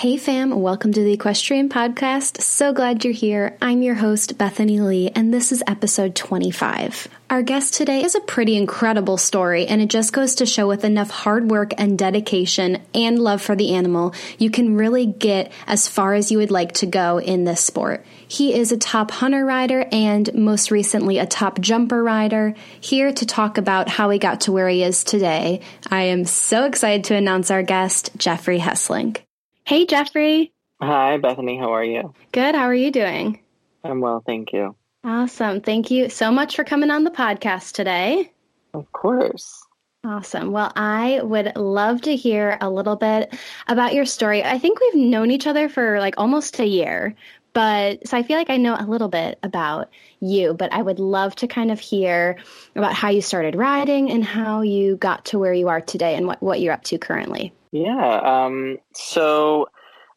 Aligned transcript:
Hey 0.00 0.16
fam, 0.16 0.58
welcome 0.58 0.94
to 0.94 1.02
the 1.02 1.12
Equestrian 1.12 1.68
Podcast. 1.68 2.40
So 2.40 2.72
glad 2.72 3.04
you're 3.04 3.12
here. 3.12 3.58
I'm 3.60 3.82
your 3.82 3.96
host, 3.96 4.38
Bethany 4.38 4.80
Lee, 4.80 5.10
and 5.14 5.34
this 5.34 5.52
is 5.52 5.62
episode 5.66 6.14
25. 6.14 7.06
Our 7.28 7.42
guest 7.42 7.74
today 7.74 8.02
is 8.02 8.14
a 8.14 8.20
pretty 8.20 8.56
incredible 8.56 9.18
story, 9.18 9.66
and 9.66 9.82
it 9.82 9.90
just 9.90 10.14
goes 10.14 10.36
to 10.36 10.46
show 10.46 10.66
with 10.66 10.84
enough 10.84 11.10
hard 11.10 11.50
work 11.50 11.74
and 11.76 11.98
dedication 11.98 12.80
and 12.94 13.18
love 13.18 13.42
for 13.42 13.54
the 13.54 13.74
animal, 13.74 14.14
you 14.38 14.48
can 14.48 14.74
really 14.74 15.04
get 15.04 15.52
as 15.66 15.86
far 15.86 16.14
as 16.14 16.32
you 16.32 16.38
would 16.38 16.50
like 16.50 16.72
to 16.74 16.86
go 16.86 17.20
in 17.20 17.44
this 17.44 17.60
sport. 17.60 18.06
He 18.26 18.54
is 18.54 18.72
a 18.72 18.78
top 18.78 19.10
hunter 19.10 19.44
rider 19.44 19.86
and 19.92 20.32
most 20.32 20.70
recently 20.70 21.18
a 21.18 21.26
top 21.26 21.60
jumper 21.60 22.02
rider. 22.02 22.54
Here 22.80 23.12
to 23.12 23.26
talk 23.26 23.58
about 23.58 23.90
how 23.90 24.08
he 24.08 24.18
got 24.18 24.42
to 24.42 24.52
where 24.52 24.68
he 24.68 24.82
is 24.82 25.04
today, 25.04 25.60
I 25.90 26.04
am 26.04 26.24
so 26.24 26.64
excited 26.64 27.04
to 27.04 27.16
announce 27.16 27.50
our 27.50 27.62
guest, 27.62 28.12
Geoffrey 28.16 28.60
Hesslink. 28.60 29.24
Hey, 29.70 29.86
Geoffrey. 29.86 30.52
Hi, 30.82 31.16
Bethany. 31.18 31.56
How 31.56 31.72
are 31.72 31.84
you? 31.84 32.12
Good. 32.32 32.56
How 32.56 32.64
are 32.64 32.74
you 32.74 32.90
doing? 32.90 33.38
I'm 33.84 34.00
well, 34.00 34.20
thank 34.26 34.52
you. 34.52 34.74
Awesome. 35.04 35.60
Thank 35.60 35.92
you 35.92 36.08
so 36.08 36.32
much 36.32 36.56
for 36.56 36.64
coming 36.64 36.90
on 36.90 37.04
the 37.04 37.10
podcast 37.12 37.74
today. 37.74 38.32
Of 38.74 38.90
course. 38.90 39.64
Awesome. 40.04 40.50
Well, 40.50 40.72
I 40.74 41.20
would 41.22 41.54
love 41.54 42.00
to 42.00 42.16
hear 42.16 42.58
a 42.60 42.68
little 42.68 42.96
bit 42.96 43.32
about 43.68 43.94
your 43.94 44.06
story. 44.06 44.42
I 44.42 44.58
think 44.58 44.80
we've 44.80 45.06
known 45.06 45.30
each 45.30 45.46
other 45.46 45.68
for 45.68 46.00
like 46.00 46.14
almost 46.18 46.58
a 46.58 46.66
year, 46.66 47.14
but 47.52 48.08
so 48.08 48.16
I 48.16 48.24
feel 48.24 48.38
like 48.38 48.50
I 48.50 48.56
know 48.56 48.74
a 48.76 48.90
little 48.90 49.06
bit 49.06 49.38
about 49.44 49.88
you, 50.18 50.52
but 50.52 50.72
I 50.72 50.82
would 50.82 50.98
love 50.98 51.36
to 51.36 51.46
kind 51.46 51.70
of 51.70 51.78
hear 51.78 52.38
about 52.74 52.94
how 52.94 53.10
you 53.10 53.22
started 53.22 53.54
riding 53.54 54.10
and 54.10 54.24
how 54.24 54.62
you 54.62 54.96
got 54.96 55.26
to 55.26 55.38
where 55.38 55.54
you 55.54 55.68
are 55.68 55.80
today 55.80 56.16
and 56.16 56.26
what, 56.26 56.42
what 56.42 56.60
you're 56.60 56.74
up 56.74 56.82
to 56.86 56.98
currently. 56.98 57.52
Yeah. 57.72 58.44
Um, 58.44 58.78
so 58.94 59.68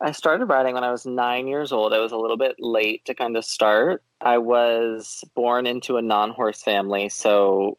I 0.02 0.12
started 0.12 0.46
riding 0.46 0.74
when 0.74 0.84
I 0.84 0.92
was 0.92 1.06
nine 1.06 1.48
years 1.48 1.72
old. 1.72 1.94
I 1.94 2.00
was 2.00 2.12
a 2.12 2.18
little 2.18 2.38
bit 2.38 2.56
late 2.60 3.06
to 3.06 3.14
kind 3.14 3.38
of 3.38 3.46
start. 3.46 4.04
I 4.20 4.40
was 4.40 5.24
born 5.36 5.66
into 5.66 5.98
a 5.98 6.02
non 6.02 6.32
horse 6.32 6.62
family. 6.62 7.10
So, 7.10 7.78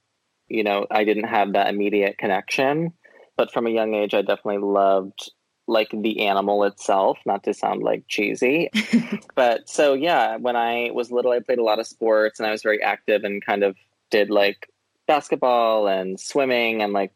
you 0.48 0.62
know, 0.62 0.86
I 0.90 1.04
didn't 1.04 1.28
have 1.28 1.52
that 1.52 1.68
immediate 1.68 2.18
connection. 2.18 2.92
But 3.36 3.52
from 3.52 3.66
a 3.66 3.70
young 3.70 3.94
age, 3.94 4.14
I 4.14 4.22
definitely 4.22 4.58
loved 4.58 5.30
like 5.66 5.90
the 5.90 6.26
animal 6.26 6.64
itself, 6.64 7.18
not 7.26 7.42
to 7.44 7.54
sound 7.54 7.82
like 7.82 8.04
cheesy. 8.06 8.70
but 9.34 9.68
so, 9.68 9.94
yeah, 9.94 10.36
when 10.36 10.56
I 10.56 10.90
was 10.92 11.10
little, 11.10 11.32
I 11.32 11.40
played 11.40 11.58
a 11.58 11.64
lot 11.64 11.80
of 11.80 11.86
sports 11.86 12.38
and 12.38 12.46
I 12.46 12.52
was 12.52 12.62
very 12.62 12.82
active 12.82 13.24
and 13.24 13.44
kind 13.44 13.64
of 13.64 13.76
did 14.10 14.30
like 14.30 14.68
basketball 15.06 15.88
and 15.88 16.20
swimming 16.20 16.82
and 16.82 16.92
like 16.92 17.12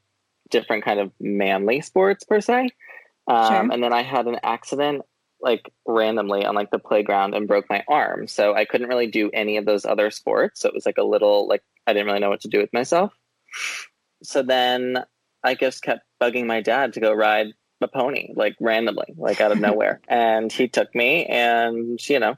different 0.50 0.84
kind 0.84 1.00
of 1.00 1.12
manly 1.20 1.80
sports 1.80 2.24
per 2.24 2.40
se. 2.40 2.70
Um, 3.26 3.46
sure. 3.46 3.72
And 3.72 3.82
then 3.82 3.92
I 3.92 4.02
had 4.02 4.26
an 4.26 4.38
accident 4.42 5.02
like 5.40 5.70
randomly 5.86 6.44
on 6.44 6.54
like 6.54 6.70
the 6.70 6.78
playground 6.78 7.34
and 7.34 7.46
broke 7.46 7.66
my 7.70 7.84
arm. 7.88 8.26
So 8.26 8.54
I 8.54 8.64
couldn't 8.64 8.88
really 8.88 9.06
do 9.06 9.30
any 9.32 9.56
of 9.56 9.64
those 9.64 9.84
other 9.84 10.10
sports. 10.10 10.60
So 10.60 10.68
it 10.68 10.74
was 10.74 10.86
like 10.86 10.98
a 10.98 11.04
little 11.04 11.46
like 11.46 11.62
I 11.86 11.92
didn't 11.92 12.06
really 12.06 12.20
know 12.20 12.30
what 12.30 12.40
to 12.42 12.48
do 12.48 12.58
with 12.58 12.72
myself. 12.72 13.12
So 14.22 14.42
then 14.42 15.04
I 15.44 15.54
just 15.54 15.82
kept 15.82 16.00
bugging 16.20 16.46
my 16.46 16.60
dad 16.60 16.94
to 16.94 17.00
go 17.00 17.12
ride 17.12 17.48
a 17.80 17.88
pony 17.88 18.32
like 18.34 18.56
randomly, 18.60 19.14
like 19.16 19.40
out 19.40 19.52
of 19.52 19.60
nowhere. 19.68 20.00
and 20.08 20.52
he 20.52 20.68
took 20.68 20.92
me 20.94 21.26
and 21.26 22.00
you 22.08 22.18
know, 22.18 22.36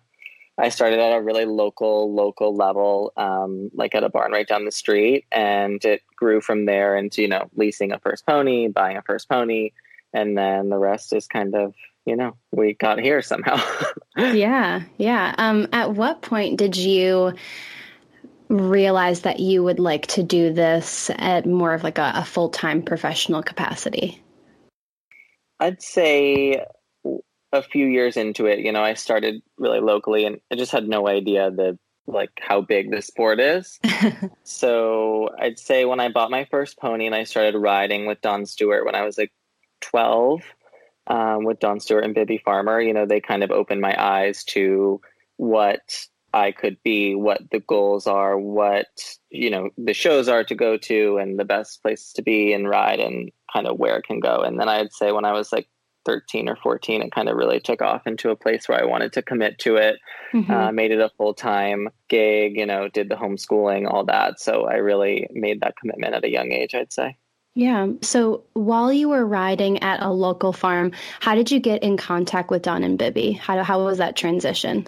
I 0.61 0.69
started 0.69 0.99
at 0.99 1.17
a 1.17 1.23
really 1.23 1.47
local, 1.47 2.15
local 2.15 2.55
level, 2.55 3.13
um, 3.17 3.71
like 3.75 3.95
at 3.95 4.05
a 4.05 4.11
barn 4.11 4.33
right 4.33 4.47
down 4.47 4.67
the 4.67 4.73
street, 4.73 5.25
and 5.33 5.83
it 5.85 6.03
grew 6.17 6.41
from 6.41 6.67
there 6.67 6.97
into 6.97 7.23
you 7.23 7.29
know 7.29 7.49
leasing 7.57 7.93
a 7.93 7.99
first 7.99 8.27
pony, 8.27 8.69
buying 8.69 8.97
a 8.97 9.03
first 9.03 9.29
pony, 9.29 9.73
and 10.13 10.37
then 10.37 10.69
the 10.69 10.79
rest 10.79 11.15
is 11.15 11.27
kind 11.27 11.55
of 11.55 11.75
you 12.05 12.15
know 12.15 12.37
we 12.53 12.75
got 12.75 13.01
here 13.01 13.23
somehow. 13.23 13.59
yeah, 14.17 14.83
yeah. 14.99 15.35
Um, 15.39 15.69
at 15.73 15.95
what 15.95 16.23
point 16.23 16.59
did 16.59 16.77
you? 16.77 17.35
realize 18.49 19.21
that 19.21 19.39
you 19.39 19.63
would 19.63 19.79
like 19.79 20.09
to 20.09 20.25
do 20.25 20.53
this 20.53 21.09
at 21.19 21.47
more 21.47 21.73
of 21.73 21.85
like 21.85 21.99
a, 21.99 22.13
a 22.17 22.25
full-time 22.25 22.83
professional 22.83 23.45
capacity 23.45 24.21
i'd 25.61 25.81
say 25.81 26.61
a 27.53 27.63
few 27.63 27.87
years 27.87 28.17
into 28.17 28.47
it, 28.47 28.61
you 28.61 28.73
know, 28.73 28.83
I 28.83 28.95
started 28.95 29.43
really 29.59 29.81
locally 29.81 30.25
and 30.25 30.41
I 30.51 30.57
just 30.57 30.73
had 30.73 30.89
no 30.89 31.09
idea 31.09 31.51
the 31.51 31.79
like 32.07 32.31
how 32.41 32.61
big 32.61 32.91
the 32.91 33.03
sport 33.03 33.41
is. 33.41 33.79
so 34.43 35.31
I'd 35.39 35.59
say 35.59 35.85
when 35.85 36.01
I 36.01 36.09
bought 36.09 36.31
my 36.31 36.47
first 36.51 36.79
pony 36.79 37.07
and 37.07 37.15
I 37.15 37.25
started 37.25 37.57
riding 37.57 38.07
with 38.07 38.21
Don 38.21 38.47
Stewart 38.47 38.85
when 38.85 38.95
I 38.95 39.05
was 39.05 39.19
like 39.19 39.33
12 39.81 40.43
um, 41.07 41.45
with 41.45 41.61
Don 41.61 41.81
Stewart 41.81 42.05
and 42.05 42.15
Bibby 42.15 42.39
Farmer, 42.39 42.81
you 42.81 42.93
know, 42.93 43.07
they 43.07 43.21
kind 43.21 43.43
of 43.43 43.51
opened 43.51 43.81
my 43.81 43.95
eyes 44.01 44.45
to 44.45 45.01
what 45.37 46.07
I 46.33 46.53
could 46.53 46.77
be, 46.85 47.15
what 47.15 47.41
the 47.51 47.61
goals 47.61 48.07
are, 48.07 48.39
what, 48.39 48.87
you 49.31 49.51
know, 49.51 49.71
the 49.77 49.95
shows 49.95 50.29
are 50.29 50.45
to 50.45 50.55
go 50.55 50.77
to 50.77 51.19
and 51.19 51.39
the 51.39 51.45
best 51.45 51.83
places 51.83 52.13
to 52.15 52.23
be 52.23 52.53
and 52.53 52.69
ride 52.69 53.01
and 53.01 53.31
kind 53.53 53.67
of 53.67 53.79
where 53.79 53.97
it 53.97 54.05
can 54.05 54.21
go. 54.21 54.43
And 54.43 54.61
then 54.61 54.69
I'd 54.69 54.93
say 54.93 55.11
when 55.11 55.25
I 55.25 55.33
was 55.33 55.53
like 55.53 55.69
13 56.05 56.49
or 56.49 56.57
14 56.57 57.03
it 57.03 57.13
kind 57.13 57.29
of 57.29 57.37
really 57.37 57.61
took 57.61 57.83
off 57.83 58.07
into 58.07 58.31
a 58.31 58.37
place 58.37 58.69
where 58.69 58.81
i 58.81 58.85
wanted 58.85 59.13
to 59.13 59.23
commit 59.23 59.59
to 59.59 59.77
it 59.77 59.97
mm-hmm. 60.33 60.51
uh, 60.51 60.73
made 60.73 60.91
it 60.91 61.01
a 61.01 61.11
full-time 61.17 61.89
gig 62.09 62.57
you 62.57 62.67
know 62.67 62.89
did 62.89 63.09
the 63.09 63.17
homeschooling 63.17 63.91
all 63.91 64.05
that 64.05 64.41
so 64.41 64.67
i 64.67 64.75
really 64.75 65.27
made 65.33 65.61
that 65.61 65.77
commitment 65.77 66.15
at 66.15 66.25
a 66.25 66.31
young 66.31 66.53
age 66.53 66.75
i'd 66.75 66.93
say 66.93 67.17
yeah. 67.55 67.89
So 68.01 68.45
while 68.53 68.93
you 68.93 69.09
were 69.09 69.27
riding 69.27 69.83
at 69.83 70.01
a 70.01 70.11
local 70.11 70.53
farm, 70.53 70.93
how 71.19 71.35
did 71.35 71.51
you 71.51 71.59
get 71.59 71.83
in 71.83 71.97
contact 71.97 72.51
with 72.51 72.63
Don 72.63 72.85
and 72.85 72.97
Bibby? 72.97 73.33
How, 73.33 73.63
how 73.65 73.85
was 73.85 73.99
that 73.99 74.17
transition? 74.17 74.87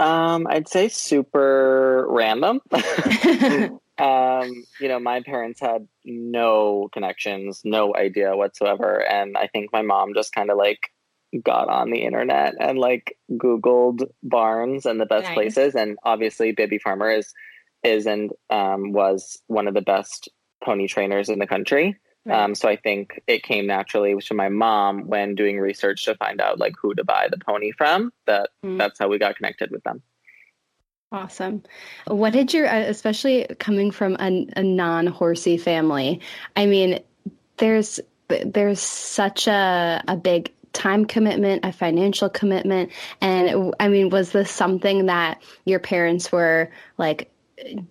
Um, 0.00 0.46
I'd 0.48 0.68
say 0.68 0.88
super 0.88 2.06
random. 2.08 2.60
um, 3.98 4.64
you 4.80 4.88
know, 4.88 5.00
my 5.00 5.22
parents 5.22 5.60
had 5.60 5.88
no 6.04 6.88
connections, 6.92 7.62
no 7.64 7.94
idea 7.94 8.36
whatsoever. 8.36 9.04
And 9.04 9.36
I 9.36 9.48
think 9.48 9.72
my 9.72 9.82
mom 9.82 10.14
just 10.14 10.32
kind 10.32 10.50
of 10.50 10.56
like 10.56 10.90
got 11.42 11.68
on 11.68 11.90
the 11.90 12.02
internet 12.02 12.54
and 12.58 12.78
like 12.78 13.18
Googled 13.32 14.08
barns 14.22 14.86
and 14.86 15.00
the 15.00 15.06
best 15.06 15.24
nice. 15.24 15.34
places. 15.34 15.74
And 15.74 15.98
obviously 16.04 16.52
Bibby 16.52 16.78
Farmer 16.78 17.10
is 17.10 17.32
is 17.84 18.06
and 18.06 18.32
um, 18.50 18.92
was 18.92 19.38
one 19.46 19.68
of 19.68 19.74
the 19.74 19.80
best 19.80 20.28
pony 20.64 20.88
trainers 20.88 21.28
in 21.28 21.38
the 21.38 21.46
country. 21.46 21.96
Right. 22.24 22.42
Um, 22.42 22.54
so 22.54 22.68
I 22.68 22.76
think 22.76 23.22
it 23.26 23.42
came 23.42 23.66
naturally 23.66 24.16
to 24.20 24.34
my 24.34 24.48
mom 24.48 25.06
when 25.06 25.34
doing 25.34 25.58
research 25.58 26.04
to 26.04 26.16
find 26.16 26.40
out 26.40 26.58
like 26.58 26.74
who 26.80 26.94
to 26.94 27.04
buy 27.04 27.28
the 27.30 27.38
pony 27.38 27.72
from. 27.72 28.12
That 28.26 28.50
mm. 28.64 28.78
that's 28.78 28.98
how 28.98 29.08
we 29.08 29.18
got 29.18 29.36
connected 29.36 29.70
with 29.70 29.84
them. 29.84 30.02
Awesome. 31.10 31.62
What 32.06 32.34
did 32.34 32.52
your, 32.52 32.66
uh, 32.66 32.80
especially 32.80 33.46
coming 33.58 33.90
from 33.90 34.16
a, 34.20 34.46
a 34.56 34.62
non 34.62 35.06
horsey 35.06 35.56
family, 35.56 36.20
I 36.54 36.66
mean, 36.66 37.00
there's 37.56 37.98
there's 38.28 38.80
such 38.80 39.46
a 39.46 40.02
a 40.06 40.16
big 40.16 40.52
time 40.74 41.06
commitment, 41.06 41.64
a 41.64 41.72
financial 41.72 42.28
commitment, 42.28 42.92
and 43.22 43.74
I 43.80 43.88
mean, 43.88 44.10
was 44.10 44.32
this 44.32 44.50
something 44.50 45.06
that 45.06 45.42
your 45.64 45.78
parents 45.78 46.30
were 46.30 46.70
like 46.98 47.32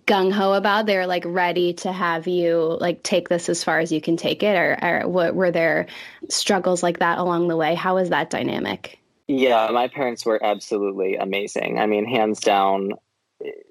gung 0.06 0.32
ho 0.32 0.52
about? 0.52 0.86
They're 0.86 1.08
like 1.08 1.24
ready 1.26 1.72
to 1.74 1.90
have 1.90 2.28
you 2.28 2.78
like 2.80 3.02
take 3.02 3.28
this 3.28 3.48
as 3.48 3.64
far 3.64 3.80
as 3.80 3.90
you 3.90 4.00
can 4.00 4.16
take 4.16 4.44
it, 4.44 4.56
or, 4.56 4.78
or 4.80 5.08
what 5.08 5.34
were 5.34 5.50
there 5.50 5.86
struggles 6.28 6.84
like 6.84 7.00
that 7.00 7.18
along 7.18 7.48
the 7.48 7.56
way? 7.56 7.74
How 7.74 7.96
was 7.96 8.10
that 8.10 8.30
dynamic? 8.30 9.00
Yeah, 9.26 9.68
my 9.72 9.88
parents 9.88 10.24
were 10.24 10.42
absolutely 10.42 11.16
amazing. 11.16 11.78
I 11.78 11.86
mean, 11.86 12.06
hands 12.06 12.40
down, 12.40 12.92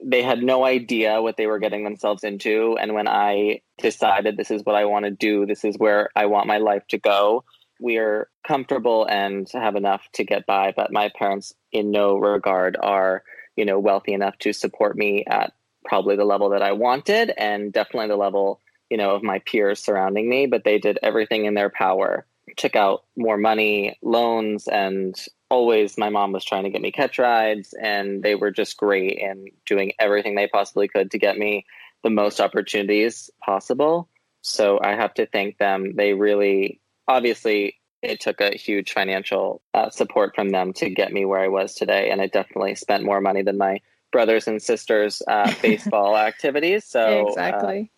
they 0.03 0.21
had 0.21 0.41
no 0.41 0.65
idea 0.65 1.21
what 1.21 1.37
they 1.37 1.47
were 1.47 1.59
getting 1.59 1.83
themselves 1.83 2.23
into. 2.23 2.77
And 2.79 2.93
when 2.93 3.07
I 3.07 3.61
decided 3.79 4.37
this 4.37 4.51
is 4.51 4.63
what 4.63 4.75
I 4.75 4.85
want 4.85 5.05
to 5.05 5.11
do, 5.11 5.45
this 5.45 5.65
is 5.65 5.77
where 5.77 6.09
I 6.15 6.27
want 6.27 6.47
my 6.47 6.57
life 6.57 6.87
to 6.89 6.97
go, 6.97 7.43
we 7.79 7.97
are 7.97 8.29
comfortable 8.45 9.05
and 9.05 9.47
have 9.51 9.75
enough 9.75 10.01
to 10.13 10.23
get 10.23 10.45
by. 10.45 10.73
But 10.75 10.91
my 10.91 11.09
parents, 11.17 11.53
in 11.71 11.91
no 11.91 12.17
regard, 12.17 12.77
are 12.81 13.23
you 13.55 13.65
know 13.65 13.79
wealthy 13.79 14.13
enough 14.13 14.37
to 14.39 14.53
support 14.53 14.95
me 14.95 15.25
at 15.27 15.53
probably 15.85 16.15
the 16.15 16.25
level 16.25 16.49
that 16.49 16.61
I 16.61 16.73
wanted, 16.73 17.31
and 17.37 17.71
definitely 17.71 18.07
the 18.07 18.17
level 18.17 18.61
you 18.89 18.97
know 18.97 19.11
of 19.11 19.23
my 19.23 19.39
peers 19.39 19.79
surrounding 19.83 20.29
me. 20.29 20.47
But 20.47 20.63
they 20.63 20.79
did 20.79 20.99
everything 21.01 21.45
in 21.45 21.53
their 21.53 21.69
power, 21.69 22.25
took 22.55 22.75
out 22.75 23.03
more 23.15 23.37
money, 23.37 23.97
loans, 24.01 24.67
and 24.67 25.15
always 25.49 25.97
my 25.97 26.09
mom 26.09 26.31
was 26.31 26.43
trying 26.43 26.63
to 26.63 26.69
get 26.69 26.81
me 26.81 26.91
catch 26.91 27.19
rides 27.19 27.73
and 27.81 28.23
they 28.23 28.35
were 28.35 28.51
just 28.51 28.77
great 28.77 29.21
and 29.21 29.49
doing 29.65 29.93
everything 29.99 30.35
they 30.35 30.47
possibly 30.47 30.87
could 30.87 31.11
to 31.11 31.17
get 31.17 31.37
me 31.37 31.65
the 32.03 32.09
most 32.09 32.39
opportunities 32.39 33.29
possible. 33.43 34.09
So 34.41 34.79
I 34.81 34.95
have 34.95 35.13
to 35.15 35.25
thank 35.25 35.57
them. 35.57 35.95
They 35.95 36.13
really, 36.13 36.79
obviously, 37.07 37.75
it 38.01 38.19
took 38.19 38.39
a 38.41 38.55
huge 38.55 38.93
financial 38.93 39.61
uh, 39.73 39.89
support 39.89 40.35
from 40.35 40.49
them 40.49 40.73
to 40.73 40.89
get 40.89 41.11
me 41.11 41.25
where 41.25 41.41
I 41.41 41.47
was 41.47 41.73
today. 41.73 42.09
And 42.09 42.21
I 42.21 42.27
definitely 42.27 42.75
spent 42.75 43.03
more 43.03 43.21
money 43.21 43.41
than 43.41 43.57
my 43.57 43.81
brothers 44.11 44.47
and 44.47 44.61
sisters' 44.61 45.21
uh, 45.27 45.51
baseball 45.61 46.17
activities. 46.17 46.85
So, 46.85 47.25
uh, 47.25 47.29
exactly. 47.29 47.91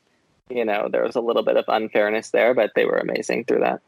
Uh, 0.49 0.53
you 0.55 0.65
know, 0.65 0.87
there 0.91 1.03
was 1.03 1.15
a 1.15 1.21
little 1.21 1.43
bit 1.43 1.57
of 1.57 1.65
unfairness 1.67 2.31
there, 2.31 2.53
but 2.53 2.71
they 2.75 2.85
were 2.85 2.97
amazing 2.97 3.45
through 3.45 3.59
that. 3.59 3.81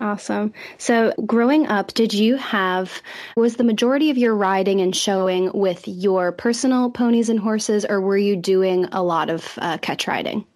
Awesome. 0.00 0.54
So, 0.78 1.12
growing 1.26 1.66
up, 1.66 1.92
did 1.92 2.14
you 2.14 2.36
have, 2.36 3.02
was 3.36 3.56
the 3.56 3.64
majority 3.64 4.10
of 4.10 4.16
your 4.16 4.34
riding 4.34 4.80
and 4.80 4.96
showing 4.96 5.50
with 5.52 5.86
your 5.86 6.32
personal 6.32 6.90
ponies 6.90 7.28
and 7.28 7.38
horses, 7.38 7.84
or 7.84 8.00
were 8.00 8.16
you 8.16 8.34
doing 8.34 8.86
a 8.92 9.02
lot 9.02 9.28
of 9.28 9.58
uh, 9.58 9.76
catch 9.78 10.06
riding? 10.06 10.46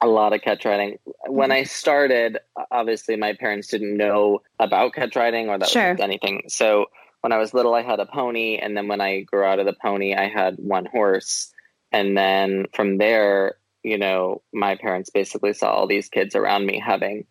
A 0.00 0.06
lot 0.06 0.32
of 0.32 0.40
catch 0.40 0.64
riding. 0.64 0.98
When 1.26 1.50
I 1.50 1.64
started, 1.64 2.38
obviously 2.70 3.16
my 3.16 3.32
parents 3.32 3.68
didn't 3.68 3.96
know 3.96 4.42
about 4.60 4.94
catch 4.94 5.16
riding 5.16 5.48
or 5.48 5.58
that 5.58 5.68
sure. 5.68 5.92
was 5.92 6.00
anything. 6.00 6.44
So, 6.46 6.86
when 7.22 7.32
I 7.32 7.38
was 7.38 7.54
little, 7.54 7.74
I 7.74 7.82
had 7.82 7.98
a 8.00 8.06
pony. 8.06 8.58
And 8.58 8.76
then 8.76 8.86
when 8.86 9.00
I 9.00 9.22
grew 9.22 9.44
out 9.44 9.58
of 9.58 9.66
the 9.66 9.72
pony, 9.72 10.14
I 10.14 10.28
had 10.28 10.56
one 10.58 10.84
horse. 10.84 11.52
And 11.90 12.16
then 12.16 12.66
from 12.72 12.98
there, 12.98 13.54
you 13.82 13.98
know, 13.98 14.42
my 14.52 14.76
parents 14.76 15.10
basically 15.10 15.54
saw 15.54 15.70
all 15.70 15.86
these 15.86 16.08
kids 16.08 16.36
around 16.36 16.66
me 16.66 16.78
having 16.78 17.26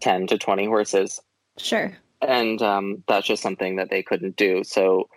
10 0.00 0.28
to 0.28 0.38
20 0.38 0.66
horses. 0.66 1.20
Sure. 1.58 1.96
And 2.20 2.60
um, 2.62 3.04
that's 3.06 3.26
just 3.26 3.42
something 3.42 3.76
that 3.76 3.90
they 3.90 4.02
couldn't 4.02 4.36
do. 4.36 4.64
So, 4.64 5.08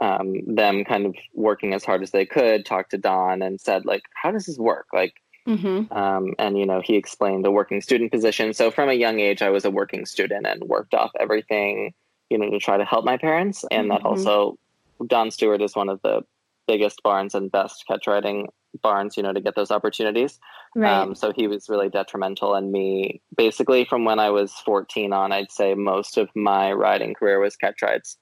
um, 0.00 0.54
them 0.54 0.84
kind 0.84 1.04
of 1.04 1.14
working 1.34 1.74
as 1.74 1.84
hard 1.84 2.02
as 2.02 2.10
they 2.10 2.24
could, 2.24 2.64
talked 2.64 2.92
to 2.92 2.98
Don 2.98 3.42
and 3.42 3.60
said, 3.60 3.84
like, 3.84 4.02
how 4.14 4.30
does 4.30 4.46
this 4.46 4.58
work? 4.58 4.86
Like, 4.94 5.14
mm-hmm. 5.46 5.92
um, 5.92 6.34
and, 6.38 6.58
you 6.58 6.64
know, 6.64 6.80
he 6.82 6.96
explained 6.96 7.44
the 7.44 7.50
working 7.50 7.82
student 7.82 8.10
position. 8.10 8.54
So, 8.54 8.70
from 8.70 8.88
a 8.88 8.94
young 8.94 9.20
age, 9.20 9.42
I 9.42 9.50
was 9.50 9.64
a 9.64 9.70
working 9.70 10.06
student 10.06 10.46
and 10.46 10.62
worked 10.64 10.94
off 10.94 11.10
everything, 11.20 11.92
you 12.30 12.38
know, 12.38 12.50
to 12.50 12.58
try 12.58 12.78
to 12.78 12.84
help 12.84 13.04
my 13.04 13.18
parents. 13.18 13.64
And 13.70 13.90
mm-hmm. 13.90 14.02
that 14.02 14.08
also, 14.08 14.58
Don 15.06 15.30
Stewart 15.30 15.62
is 15.62 15.76
one 15.76 15.88
of 15.88 16.00
the 16.02 16.22
biggest 16.66 17.02
barns 17.02 17.34
and 17.34 17.52
best 17.52 17.84
catch 17.86 18.06
riding 18.06 18.48
barns, 18.82 19.16
you 19.16 19.22
know, 19.22 19.32
to 19.32 19.40
get 19.40 19.54
those 19.54 19.70
opportunities. 19.70 20.38
Right. 20.74 21.00
Um, 21.00 21.14
so 21.14 21.32
he 21.34 21.48
was 21.48 21.68
really 21.68 21.88
detrimental 21.88 22.54
in 22.54 22.70
me. 22.70 23.22
Basically, 23.36 23.84
from 23.84 24.04
when 24.04 24.18
I 24.18 24.30
was 24.30 24.52
14 24.64 25.12
on, 25.12 25.32
I'd 25.32 25.50
say 25.50 25.74
most 25.74 26.16
of 26.16 26.30
my 26.34 26.72
riding 26.72 27.14
career 27.14 27.40
was 27.40 27.56
catch 27.56 27.82
rides. 27.82 28.16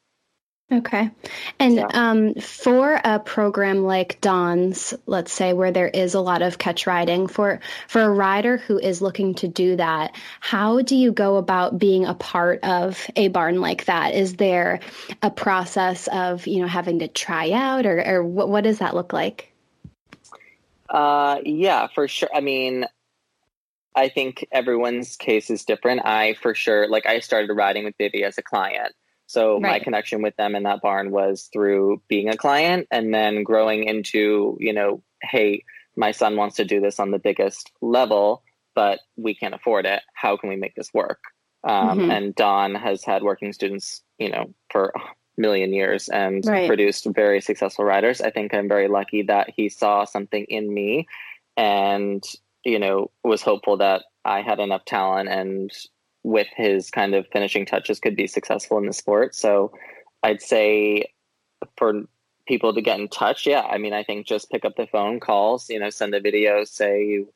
Okay. 0.71 1.11
And 1.59 1.77
yeah. 1.77 1.87
um, 1.95 2.35
for 2.35 3.01
a 3.03 3.19
program 3.19 3.85
like 3.85 4.21
Don's, 4.21 4.93
let's 5.07 5.33
say 5.33 5.55
where 5.55 5.71
there 5.71 5.89
is 5.89 6.13
a 6.13 6.21
lot 6.21 6.43
of 6.43 6.59
catch 6.59 6.87
riding, 6.87 7.27
for 7.27 7.61
for 7.87 8.03
a 8.03 8.11
rider 8.11 8.59
who 8.59 8.79
is 8.79 9.01
looking 9.01 9.35
to 9.37 9.49
do 9.49 9.77
that, 9.77 10.15
how 10.41 10.83
do 10.83 10.95
you 10.95 11.11
go 11.11 11.37
about 11.37 11.79
being 11.79 12.05
a 12.05 12.13
part 12.13 12.63
of 12.65 13.03
a 13.17 13.29
barn 13.29 13.63
like 13.63 13.87
that? 13.87 14.13
Is 14.13 14.37
there 14.37 14.81
a 15.23 15.31
process 15.31 16.07
of 16.09 16.47
you 16.47 16.61
know 16.61 16.69
having 16.69 16.99
to 16.99 17.09
try 17.09 17.51
out, 17.53 17.87
or, 17.87 18.07
or 18.07 18.23
what, 18.23 18.51
what 18.51 18.65
does 18.65 18.81
that 18.81 18.95
look 18.95 19.15
like? 19.15 19.48
Uh, 20.89 21.39
yeah, 21.45 21.89
for 21.95 22.09
sure. 22.09 22.31
I 22.35 22.41
mean, 22.41 22.87
I 23.95 24.09
think 24.09 24.47
everyone's 24.53 25.17
case 25.17 25.51
is 25.51 25.65
different. 25.65 26.03
I 26.05 26.35
for 26.35 26.55
sure, 26.55 26.89
like, 26.89 27.07
I 27.07 27.21
started 27.21 27.53
riding 27.53 27.85
with 27.85 27.99
Bibby 27.99 28.25
as 28.25 28.39
a 28.39 28.43
client. 28.43 28.95
So 29.27 29.55
right. 29.55 29.63
my 29.63 29.79
connection 29.81 30.23
with 30.23 30.37
them 30.37 30.55
in 30.55 30.63
that 30.63 30.81
barn 30.81 31.11
was 31.11 31.51
through 31.53 32.01
being 32.09 32.31
a 32.31 32.37
client 32.37 32.89
and 32.91 33.13
then 33.13 33.43
growing 33.43 33.85
into, 33.85 34.57
you 34.59 34.73
know, 34.73 35.03
hey, 35.23 35.65
my 35.97 36.13
son 36.13 36.37
wants 36.37 36.57
to 36.57 36.65
do 36.65 36.81
this 36.81 36.99
on 36.99 37.11
the 37.11 37.19
biggest 37.19 37.71
level, 37.83 38.43
but 38.75 39.01
we 39.17 39.35
can't 39.35 39.55
afford 39.55 39.85
it. 39.85 40.01
How 40.15 40.37
can 40.39 40.49
we 40.49 40.57
make 40.57 40.75
this 40.75 40.95
work? 40.95 41.21
Um, 41.65 41.99
mm-hmm. 41.99 42.11
And 42.11 42.35
Don 42.35 42.75
has 42.75 43.05
had 43.05 43.23
working 43.23 43.53
students, 43.53 44.03
you 44.17 44.31
know, 44.31 44.55
for 44.71 44.95
million 45.39 45.73
years 45.73 46.09
and 46.09 46.45
right. 46.47 46.67
produced 46.67 47.07
very 47.07 47.41
successful 47.41 47.85
riders. 47.85 48.21
I 48.21 48.31
think 48.31 48.53
I'm 48.53 48.69
very 48.69 48.89
lucky 48.89 49.23
that 49.23 49.51
he 49.57 49.69
saw 49.69 50.05
something 50.05 50.45
in 50.45 50.73
me 50.73 51.07
and, 51.57 52.23
you 52.65 52.79
know, 52.79 53.11
was 53.25 53.43
hopeful 53.43 53.79
that 53.79 54.05
I 54.25 54.43
had 54.43 54.61
enough 54.61 54.85
talent 54.85 55.29
and 55.29 55.71
with 56.25 56.49
his 56.57 56.91
kind 56.91 57.15
of 57.15 57.27
finishing 57.33 57.65
touches 57.65 58.01
could 58.01 58.17
be 58.17 58.27
successful 58.27 58.79
in 58.79 58.87
the 58.87 58.93
sport. 58.93 59.35
So 59.35 59.73
I'd 60.23 60.43
say 60.43 61.13
for 61.77 62.03
people 62.47 62.75
to 62.75 62.83
get 62.83 62.99
in 62.99 63.09
touch, 63.09 63.47
yeah, 63.47 63.63
I 63.63 63.79
mean, 63.79 63.93
I 63.93 64.03
think 64.03 64.27
just 64.27 64.51
pick 64.51 64.65
up 64.65 64.77
the 64.77 64.87
phone, 64.87 65.21
calls, 65.21 65.71
you 65.71 65.79
know, 65.79 65.91
send 65.91 66.15
a 66.15 66.21
video, 66.21 66.65
say 66.65 67.05
you 67.05 67.33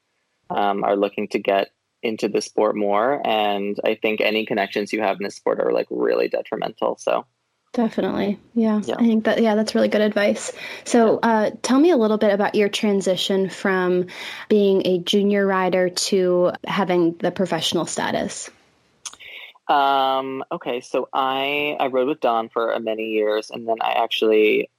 um, 0.51 0.85
are 0.85 0.97
looking 0.97 1.29
to 1.29 1.39
get 1.39 1.71
into 2.03 2.29
the 2.29 2.43
sport 2.43 2.77
more. 2.77 3.25
And 3.25 3.79
I 3.85 3.95
think 3.95 4.21
any 4.21 4.45
connections 4.45 4.93
you 4.93 5.01
have 5.01 5.19
in 5.19 5.25
the 5.25 5.31
sport 5.31 5.61
are 5.61 5.73
like 5.73 5.87
really 5.91 6.29
detrimental. 6.29 6.97
So 6.99 7.27
Definitely. 7.73 8.39
Yeah. 8.55 8.83
yeah. 8.85 8.97
I 8.99 9.07
think 9.07 9.25
that, 9.25 9.41
yeah, 9.41 9.55
that's 9.55 9.75
really 9.75 9.89
good 9.89 10.03
advice. 10.03 10.53
So, 10.85 11.19
uh, 11.19 11.53
tell 11.63 11.81
me 11.81 11.91
a 11.91 11.97
little 11.97 12.19
bit 12.19 12.33
about 12.33 12.55
your 12.55 12.69
transition 12.69 13.49
from 13.49 14.07
being 14.51 14.87
a 14.87 14.99
junior 14.99 15.47
rider 15.47 15.89
to 15.89 16.53
having 16.67 17.15
the 17.15 17.31
professional 17.31 17.87
status. 17.87 18.51
Um, 19.69 20.45
okay. 20.53 20.83
So 20.83 21.09
I, 21.15 21.77
I 21.81 21.87
rode 21.87 22.09
with 22.09 22.21
Don 22.21 22.51
for 22.51 22.79
many 22.79 23.11
years 23.11 23.51
and 23.51 23.67
then 23.67 23.77
I 23.81 23.93
actually 23.93 24.71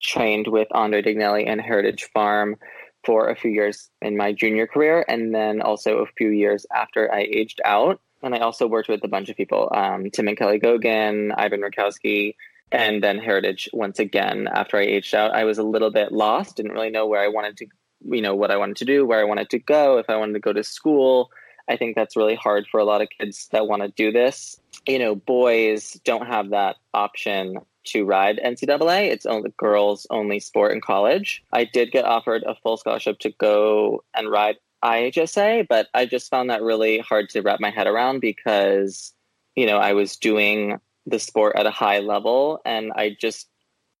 trained 0.00 0.46
with 0.48 0.68
Andre 0.70 1.02
Dignelli 1.02 1.46
and 1.46 1.60
Heritage 1.60 2.04
Farm 2.14 2.56
for 3.04 3.28
a 3.28 3.36
few 3.36 3.50
years 3.50 3.90
in 4.00 4.16
my 4.16 4.32
junior 4.32 4.66
career 4.66 5.04
and 5.06 5.34
then 5.34 5.60
also 5.60 5.98
a 5.98 6.06
few 6.06 6.30
years 6.30 6.64
after 6.74 7.12
I 7.12 7.28
aged 7.30 7.60
out 7.64 8.00
and 8.22 8.34
I 8.34 8.38
also 8.38 8.66
worked 8.66 8.88
with 8.88 9.04
a 9.04 9.08
bunch 9.08 9.28
of 9.28 9.36
people, 9.36 9.68
um, 9.74 10.10
Tim 10.10 10.28
and 10.28 10.36
Kelly 10.36 10.60
Gogan, 10.60 11.32
Ivan 11.36 11.60
Rakowski, 11.60 12.34
and 12.70 13.02
then 13.02 13.18
Heritage 13.18 13.68
once 13.72 13.98
again 13.98 14.48
after 14.52 14.78
I 14.78 14.82
aged 14.82 15.14
out. 15.14 15.34
I 15.34 15.44
was 15.44 15.58
a 15.58 15.62
little 15.62 15.90
bit 15.90 16.12
lost, 16.12 16.56
didn't 16.56 16.72
really 16.72 16.90
know 16.90 17.06
where 17.06 17.22
I 17.22 17.28
wanted 17.28 17.58
to, 17.58 17.66
you 18.04 18.22
know, 18.22 18.34
what 18.34 18.50
I 18.50 18.56
wanted 18.56 18.76
to 18.76 18.84
do, 18.84 19.06
where 19.06 19.20
I 19.20 19.24
wanted 19.24 19.50
to 19.50 19.58
go, 19.58 19.98
if 19.98 20.08
I 20.08 20.16
wanted 20.16 20.34
to 20.34 20.40
go 20.40 20.52
to 20.52 20.64
school. 20.64 21.30
I 21.68 21.76
think 21.76 21.94
that's 21.94 22.16
really 22.16 22.34
hard 22.34 22.66
for 22.70 22.80
a 22.80 22.84
lot 22.84 23.02
of 23.02 23.08
kids 23.08 23.48
that 23.52 23.68
want 23.68 23.82
to 23.82 23.88
do 23.88 24.10
this. 24.10 24.58
You 24.86 24.98
know, 24.98 25.14
boys 25.14 26.00
don't 26.04 26.26
have 26.26 26.50
that 26.50 26.76
option 26.92 27.58
to 27.84 28.04
ride 28.04 28.40
NCAA. 28.44 29.10
It's 29.10 29.26
only 29.26 29.52
girls 29.56 30.06
only 30.10 30.40
sport 30.40 30.72
in 30.72 30.80
college. 30.80 31.42
I 31.52 31.64
did 31.64 31.92
get 31.92 32.04
offered 32.04 32.42
a 32.44 32.54
full 32.62 32.76
scholarship 32.76 33.18
to 33.20 33.30
go 33.30 34.04
and 34.14 34.30
ride 34.30 34.56
IHSA, 34.82 35.66
but 35.68 35.88
I 35.94 36.06
just 36.06 36.30
found 36.30 36.50
that 36.50 36.62
really 36.62 36.98
hard 36.98 37.30
to 37.30 37.42
wrap 37.42 37.60
my 37.60 37.70
head 37.70 37.86
around 37.86 38.20
because, 38.20 39.12
you 39.54 39.66
know, 39.66 39.78
I 39.78 39.92
was 39.92 40.16
doing 40.16 40.80
the 41.06 41.18
sport 41.18 41.56
at 41.56 41.66
a 41.66 41.70
high 41.70 42.00
level 42.00 42.60
and 42.64 42.92
I 42.94 43.16
just, 43.18 43.48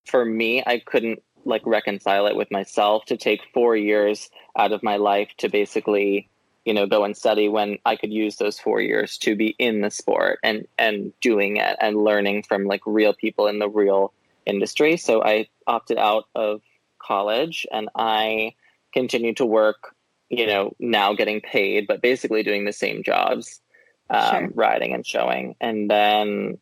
for 0.06 0.24
me, 0.24 0.62
I 0.66 0.78
couldn't 0.78 1.22
like 1.44 1.62
reconcile 1.66 2.26
it 2.26 2.36
with 2.36 2.50
myself 2.50 3.04
to 3.06 3.16
take 3.16 3.40
four 3.52 3.76
years 3.76 4.30
out 4.56 4.72
of 4.72 4.82
my 4.82 4.96
life 4.96 5.30
to 5.38 5.48
basically, 5.48 6.28
you 6.64 6.74
know, 6.74 6.86
go 6.86 7.04
and 7.04 7.16
study 7.16 7.48
when 7.48 7.78
I 7.84 7.96
could 7.96 8.12
use 8.12 8.36
those 8.36 8.58
four 8.58 8.80
years 8.80 9.18
to 9.18 9.34
be 9.34 9.54
in 9.58 9.80
the 9.80 9.90
sport 9.90 10.38
and, 10.42 10.66
and 10.78 11.12
doing 11.20 11.56
it 11.56 11.76
and 11.80 11.96
learning 11.96 12.44
from 12.44 12.66
like 12.66 12.82
real 12.86 13.12
people 13.12 13.48
in 13.48 13.58
the 13.58 13.68
real 13.68 14.12
industry. 14.46 14.96
So 14.96 15.22
I 15.22 15.48
opted 15.66 15.98
out 15.98 16.24
of 16.34 16.62
college 17.00 17.66
and 17.72 17.88
I 17.96 18.54
continued 18.92 19.38
to 19.38 19.46
work 19.46 19.94
you 20.32 20.46
know, 20.46 20.74
now 20.80 21.12
getting 21.12 21.42
paid, 21.42 21.86
but 21.86 22.00
basically 22.00 22.42
doing 22.42 22.64
the 22.64 22.72
same 22.72 23.02
jobs, 23.02 23.60
um, 24.08 24.30
sure. 24.30 24.50
riding 24.54 24.94
and 24.94 25.06
showing. 25.06 25.54
And 25.60 25.90
then, 25.90 26.56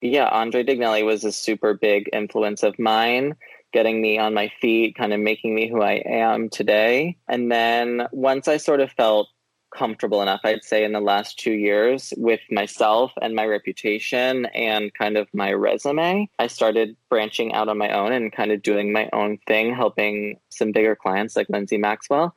yeah, 0.00 0.28
Andre 0.28 0.62
Dignelli 0.62 1.04
was 1.04 1.24
a 1.24 1.32
super 1.32 1.74
big 1.74 2.08
influence 2.12 2.62
of 2.62 2.78
mine, 2.78 3.34
getting 3.72 4.00
me 4.00 4.16
on 4.16 4.32
my 4.32 4.52
feet, 4.60 4.94
kind 4.96 5.12
of 5.12 5.18
making 5.18 5.56
me 5.56 5.68
who 5.68 5.82
I 5.82 6.04
am 6.06 6.48
today. 6.48 7.16
And 7.26 7.50
then 7.50 8.06
once 8.12 8.46
I 8.46 8.58
sort 8.58 8.80
of 8.80 8.92
felt 8.92 9.26
comfortable 9.74 10.22
enough, 10.22 10.42
I'd 10.44 10.62
say, 10.62 10.84
in 10.84 10.92
the 10.92 11.00
last 11.00 11.36
two 11.36 11.52
years 11.52 12.14
with 12.16 12.40
myself 12.48 13.10
and 13.20 13.34
my 13.34 13.44
reputation 13.44 14.46
and 14.46 14.94
kind 14.94 15.16
of 15.16 15.26
my 15.34 15.52
resume, 15.52 16.30
I 16.38 16.46
started 16.46 16.96
branching 17.10 17.52
out 17.54 17.68
on 17.68 17.76
my 17.76 17.90
own 17.90 18.12
and 18.12 18.32
kind 18.32 18.52
of 18.52 18.62
doing 18.62 18.92
my 18.92 19.08
own 19.12 19.38
thing, 19.48 19.74
helping 19.74 20.38
some 20.48 20.70
bigger 20.70 20.94
clients 20.94 21.34
like 21.34 21.48
Lindsay 21.50 21.76
Maxwell. 21.76 22.32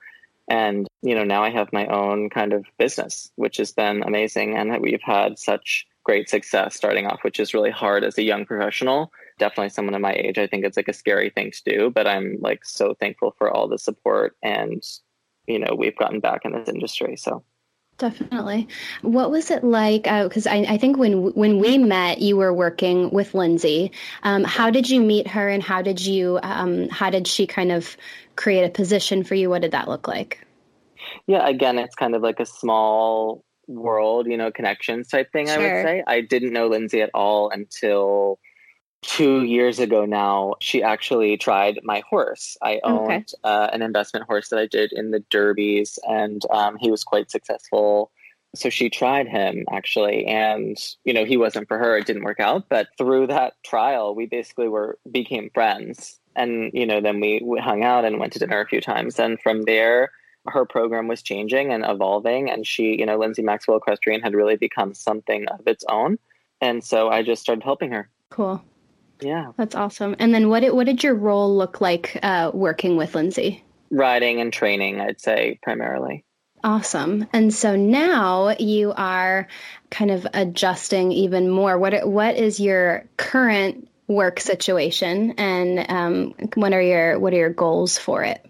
And, 0.49 0.87
you 1.01 1.13
know, 1.13 1.23
now 1.23 1.43
I 1.43 1.51
have 1.51 1.71
my 1.71 1.85
own 1.87 2.29
kind 2.29 2.53
of 2.53 2.65
business, 2.77 3.31
which 3.35 3.57
has 3.57 3.71
been 3.71 4.03
amazing. 4.03 4.57
And 4.57 4.81
we've 4.81 5.01
had 5.01 5.37
such 5.37 5.85
great 6.03 6.27
success 6.27 6.75
starting 6.75 7.05
off, 7.05 7.19
which 7.23 7.39
is 7.39 7.53
really 7.53 7.69
hard 7.69 8.03
as 8.03 8.17
a 8.17 8.23
young 8.23 8.45
professional. 8.45 9.11
Definitely 9.37 9.69
someone 9.69 9.93
of 9.93 10.01
my 10.01 10.13
age, 10.13 10.39
I 10.39 10.47
think 10.47 10.65
it's 10.65 10.75
like 10.75 10.87
a 10.87 10.93
scary 10.93 11.29
thing 11.29 11.51
to 11.51 11.63
do, 11.63 11.89
but 11.91 12.07
I'm 12.07 12.37
like 12.41 12.65
so 12.65 12.95
thankful 12.95 13.35
for 13.37 13.51
all 13.51 13.67
the 13.67 13.77
support 13.77 14.35
and, 14.41 14.83
you 15.45 15.59
know, 15.59 15.75
we've 15.77 15.97
gotten 15.97 16.19
back 16.19 16.41
in 16.45 16.51
this 16.51 16.67
industry. 16.67 17.15
So 17.15 17.43
Definitely. 17.99 18.69
What 19.01 19.29
was 19.29 19.51
it 19.51 19.61
like? 19.61 20.03
Because 20.03 20.47
uh, 20.47 20.51
I, 20.51 20.65
I, 20.69 20.77
think 20.77 20.97
when 20.97 21.33
when 21.33 21.59
we 21.59 21.77
met, 21.77 22.21
you 22.21 22.37
were 22.37 22.53
working 22.53 23.11
with 23.11 23.33
Lindsay. 23.33 23.91
Um, 24.23 24.45
how 24.45 24.69
did 24.69 24.89
you 24.89 25.01
meet 25.01 25.27
her, 25.27 25.49
and 25.49 25.61
how 25.61 25.81
did 25.81 25.99
you 25.99 26.39
um, 26.41 26.87
how 26.87 27.09
did 27.09 27.27
she 27.27 27.45
kind 27.45 27.73
of 27.73 27.97
create 28.37 28.63
a 28.63 28.69
position 28.69 29.25
for 29.25 29.35
you? 29.35 29.49
What 29.49 29.63
did 29.63 29.71
that 29.71 29.89
look 29.89 30.07
like? 30.07 30.45
Yeah, 31.27 31.45
again, 31.45 31.77
it's 31.77 31.93
kind 31.93 32.15
of 32.15 32.21
like 32.21 32.39
a 32.39 32.45
small 32.45 33.43
world, 33.67 34.27
you 34.27 34.37
know, 34.37 34.49
connections 34.49 35.09
type 35.09 35.29
thing. 35.33 35.47
Sure. 35.47 35.55
I 35.55 35.59
would 35.59 35.83
say 35.83 36.03
I 36.07 36.21
didn't 36.21 36.53
know 36.53 36.67
Lindsay 36.67 37.01
at 37.01 37.11
all 37.13 37.49
until 37.49 38.39
two 39.01 39.43
years 39.43 39.79
ago 39.79 40.05
now, 40.05 40.55
she 40.59 40.83
actually 40.83 41.37
tried 41.37 41.79
my 41.83 42.03
horse. 42.09 42.57
I 42.61 42.79
owned 42.83 43.11
okay. 43.11 43.25
uh, 43.43 43.69
an 43.71 43.81
investment 43.81 44.25
horse 44.25 44.49
that 44.49 44.59
I 44.59 44.65
did 44.65 44.91
in 44.91 45.11
the 45.11 45.19
Derbies, 45.29 45.99
and 46.07 46.41
um, 46.51 46.77
he 46.77 46.91
was 46.91 47.03
quite 47.03 47.31
successful. 47.31 48.11
So 48.55 48.69
she 48.69 48.89
tried 48.89 49.27
him 49.27 49.65
actually, 49.71 50.25
and 50.25 50.77
you 51.05 51.13
know 51.13 51.23
he 51.23 51.37
wasn't 51.37 51.67
for 51.67 51.77
her. 51.77 51.97
It 51.97 52.07
didn't 52.07 52.23
work 52.23 52.39
out. 52.39 52.67
But 52.67 52.87
through 52.97 53.27
that 53.27 53.53
trial, 53.63 54.15
we 54.15 54.25
basically 54.25 54.67
were 54.67 54.97
became 55.11 55.51
friends, 55.53 56.19
and 56.35 56.71
you 56.73 56.85
know 56.85 56.99
then 56.99 57.19
we, 57.19 57.41
we 57.43 57.59
hung 57.59 57.83
out 57.83 58.05
and 58.05 58.19
went 58.19 58.33
to 58.33 58.39
dinner 58.39 58.59
a 58.59 58.67
few 58.67 58.81
times. 58.81 59.19
And 59.19 59.39
from 59.39 59.63
there, 59.63 60.09
her 60.47 60.65
program 60.65 61.07
was 61.07 61.21
changing 61.21 61.71
and 61.71 61.85
evolving, 61.85 62.49
and 62.49 62.65
she, 62.65 62.97
you 62.97 63.05
know, 63.05 63.17
Lindsay 63.17 63.43
Maxwell 63.43 63.77
Equestrian 63.77 64.21
had 64.21 64.33
really 64.33 64.55
become 64.55 64.93
something 64.93 65.47
of 65.47 65.67
its 65.67 65.85
own. 65.87 66.17
And 66.61 66.83
so 66.83 67.09
I 67.09 67.23
just 67.23 67.41
started 67.41 67.63
helping 67.63 67.91
her. 67.91 68.09
Cool. 68.29 68.61
Yeah, 69.21 69.51
that's 69.57 69.75
awesome. 69.75 70.15
And 70.19 70.33
then 70.33 70.49
what 70.49 70.61
did, 70.61 70.73
what 70.73 70.85
did 70.85 71.03
your 71.03 71.15
role 71.15 71.55
look 71.55 71.81
like 71.81 72.17
uh, 72.23 72.51
working 72.53 72.97
with 72.97 73.15
Lindsay? 73.15 73.63
Riding 73.91 74.39
and 74.39 74.53
training, 74.53 75.01
I'd 75.01 75.19
say 75.19 75.59
primarily. 75.61 76.25
Awesome. 76.63 77.27
And 77.31 77.53
so 77.53 77.75
now 77.75 78.55
you 78.59 78.93
are 78.95 79.47
kind 79.89 80.11
of 80.11 80.27
adjusting 80.33 81.11
even 81.11 81.49
more. 81.49 81.77
What 81.77 82.07
what 82.07 82.35
is 82.35 82.59
your 82.59 83.05
current 83.17 83.87
work 84.07 84.39
situation, 84.39 85.35
and 85.37 85.85
um, 85.89 86.33
what 86.55 86.73
are 86.73 86.81
your 86.81 87.17
what 87.19 87.33
are 87.33 87.37
your 87.37 87.49
goals 87.49 87.97
for 87.97 88.23
it? 88.23 88.45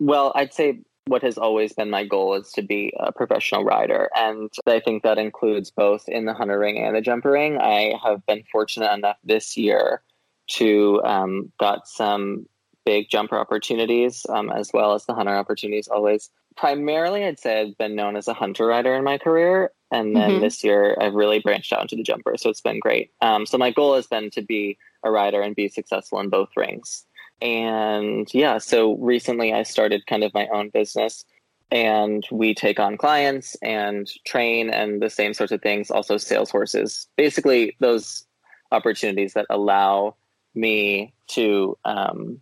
Well, 0.00 0.32
I'd 0.34 0.52
say 0.52 0.80
what 1.06 1.22
has 1.22 1.36
always 1.36 1.72
been 1.72 1.90
my 1.90 2.04
goal 2.04 2.34
is 2.34 2.50
to 2.52 2.62
be 2.62 2.92
a 2.98 3.12
professional 3.12 3.64
rider. 3.64 4.08
And 4.16 4.50
I 4.66 4.80
think 4.80 5.02
that 5.02 5.18
includes 5.18 5.70
both 5.70 6.08
in 6.08 6.24
the 6.24 6.34
hunter 6.34 6.58
ring 6.58 6.78
and 6.78 6.96
the 6.96 7.02
jumper 7.02 7.32
ring. 7.32 7.58
I 7.58 7.98
have 8.02 8.24
been 8.26 8.42
fortunate 8.50 8.92
enough 8.92 9.18
this 9.22 9.56
year 9.56 10.02
to 10.46 11.02
um, 11.04 11.52
got 11.58 11.86
some 11.88 12.46
big 12.86 13.08
jumper 13.10 13.38
opportunities 13.38 14.26
um, 14.28 14.50
as 14.50 14.70
well 14.72 14.94
as 14.94 15.04
the 15.06 15.14
hunter 15.14 15.34
opportunities 15.34 15.88
always. 15.88 16.30
Primarily, 16.56 17.24
I'd 17.24 17.40
say 17.40 17.60
I've 17.60 17.78
been 17.78 17.96
known 17.96 18.16
as 18.16 18.28
a 18.28 18.34
hunter 18.34 18.66
rider 18.66 18.94
in 18.94 19.04
my 19.04 19.18
career. 19.18 19.72
And 19.90 20.16
then 20.16 20.30
mm-hmm. 20.30 20.40
this 20.40 20.64
year, 20.64 20.96
I've 21.00 21.14
really 21.14 21.38
branched 21.38 21.72
out 21.72 21.82
into 21.82 21.96
the 21.96 22.02
jumper. 22.02 22.36
So 22.36 22.50
it's 22.50 22.60
been 22.60 22.80
great. 22.80 23.10
Um, 23.20 23.46
so 23.46 23.58
my 23.58 23.70
goal 23.70 23.94
has 23.94 24.06
been 24.06 24.30
to 24.30 24.42
be 24.42 24.78
a 25.04 25.10
rider 25.10 25.40
and 25.40 25.54
be 25.54 25.68
successful 25.68 26.18
in 26.20 26.30
both 26.30 26.48
rings. 26.56 27.04
And 27.40 28.32
yeah, 28.32 28.58
so 28.58 28.96
recently 28.96 29.52
I 29.52 29.62
started 29.64 30.06
kind 30.06 30.24
of 30.24 30.32
my 30.34 30.46
own 30.48 30.70
business 30.70 31.24
and 31.70 32.24
we 32.30 32.54
take 32.54 32.78
on 32.78 32.96
clients 32.96 33.56
and 33.62 34.10
train 34.24 34.70
and 34.70 35.02
the 35.02 35.10
same 35.10 35.34
sorts 35.34 35.52
of 35.52 35.60
things, 35.60 35.90
also 35.90 36.16
sales 36.16 36.50
horses. 36.50 37.08
Basically, 37.16 37.76
those 37.80 38.24
opportunities 38.70 39.34
that 39.34 39.46
allow 39.50 40.14
me 40.54 41.12
to 41.28 41.76
um, 41.84 42.40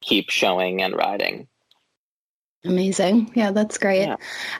keep 0.00 0.30
showing 0.30 0.82
and 0.82 0.94
riding. 0.94 1.48
Amazing. 2.64 3.30
Yeah, 3.34 3.52
that's 3.52 3.78
great. 3.78 4.06
Yeah. 4.06 4.16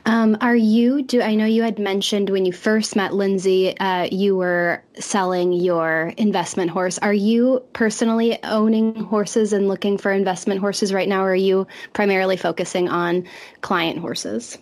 Um, 0.07 0.37
are 0.40 0.55
you, 0.55 1.02
do 1.02 1.21
I 1.21 1.35
know 1.35 1.47
you 1.47 1.64
had 1.64 1.81
mentioned 1.81 2.31
when 2.31 2.45
you 2.45 2.52
first 2.52 2.95
met 2.95 3.12
Lindsay, 3.12 3.76
uh, 3.78 4.09
you 4.12 4.37
were 4.37 4.85
selling 5.00 5.52
your 5.52 6.12
investment 6.17 6.71
horse. 6.71 6.99
Are 6.99 7.12
you 7.12 7.64
personally 7.73 8.38
owning 8.45 8.95
horses 8.95 9.52
and 9.52 9.67
looking 9.67 9.99
for 9.99 10.12
investment 10.12 10.61
horses 10.61 10.93
right 10.93 11.09
now, 11.09 11.25
or 11.25 11.33
are 11.33 11.35
you 11.35 11.67
primarily 11.93 12.37
focusing 12.37 12.88
on 12.88 13.26
client 13.62 13.99
horses? 13.99 14.59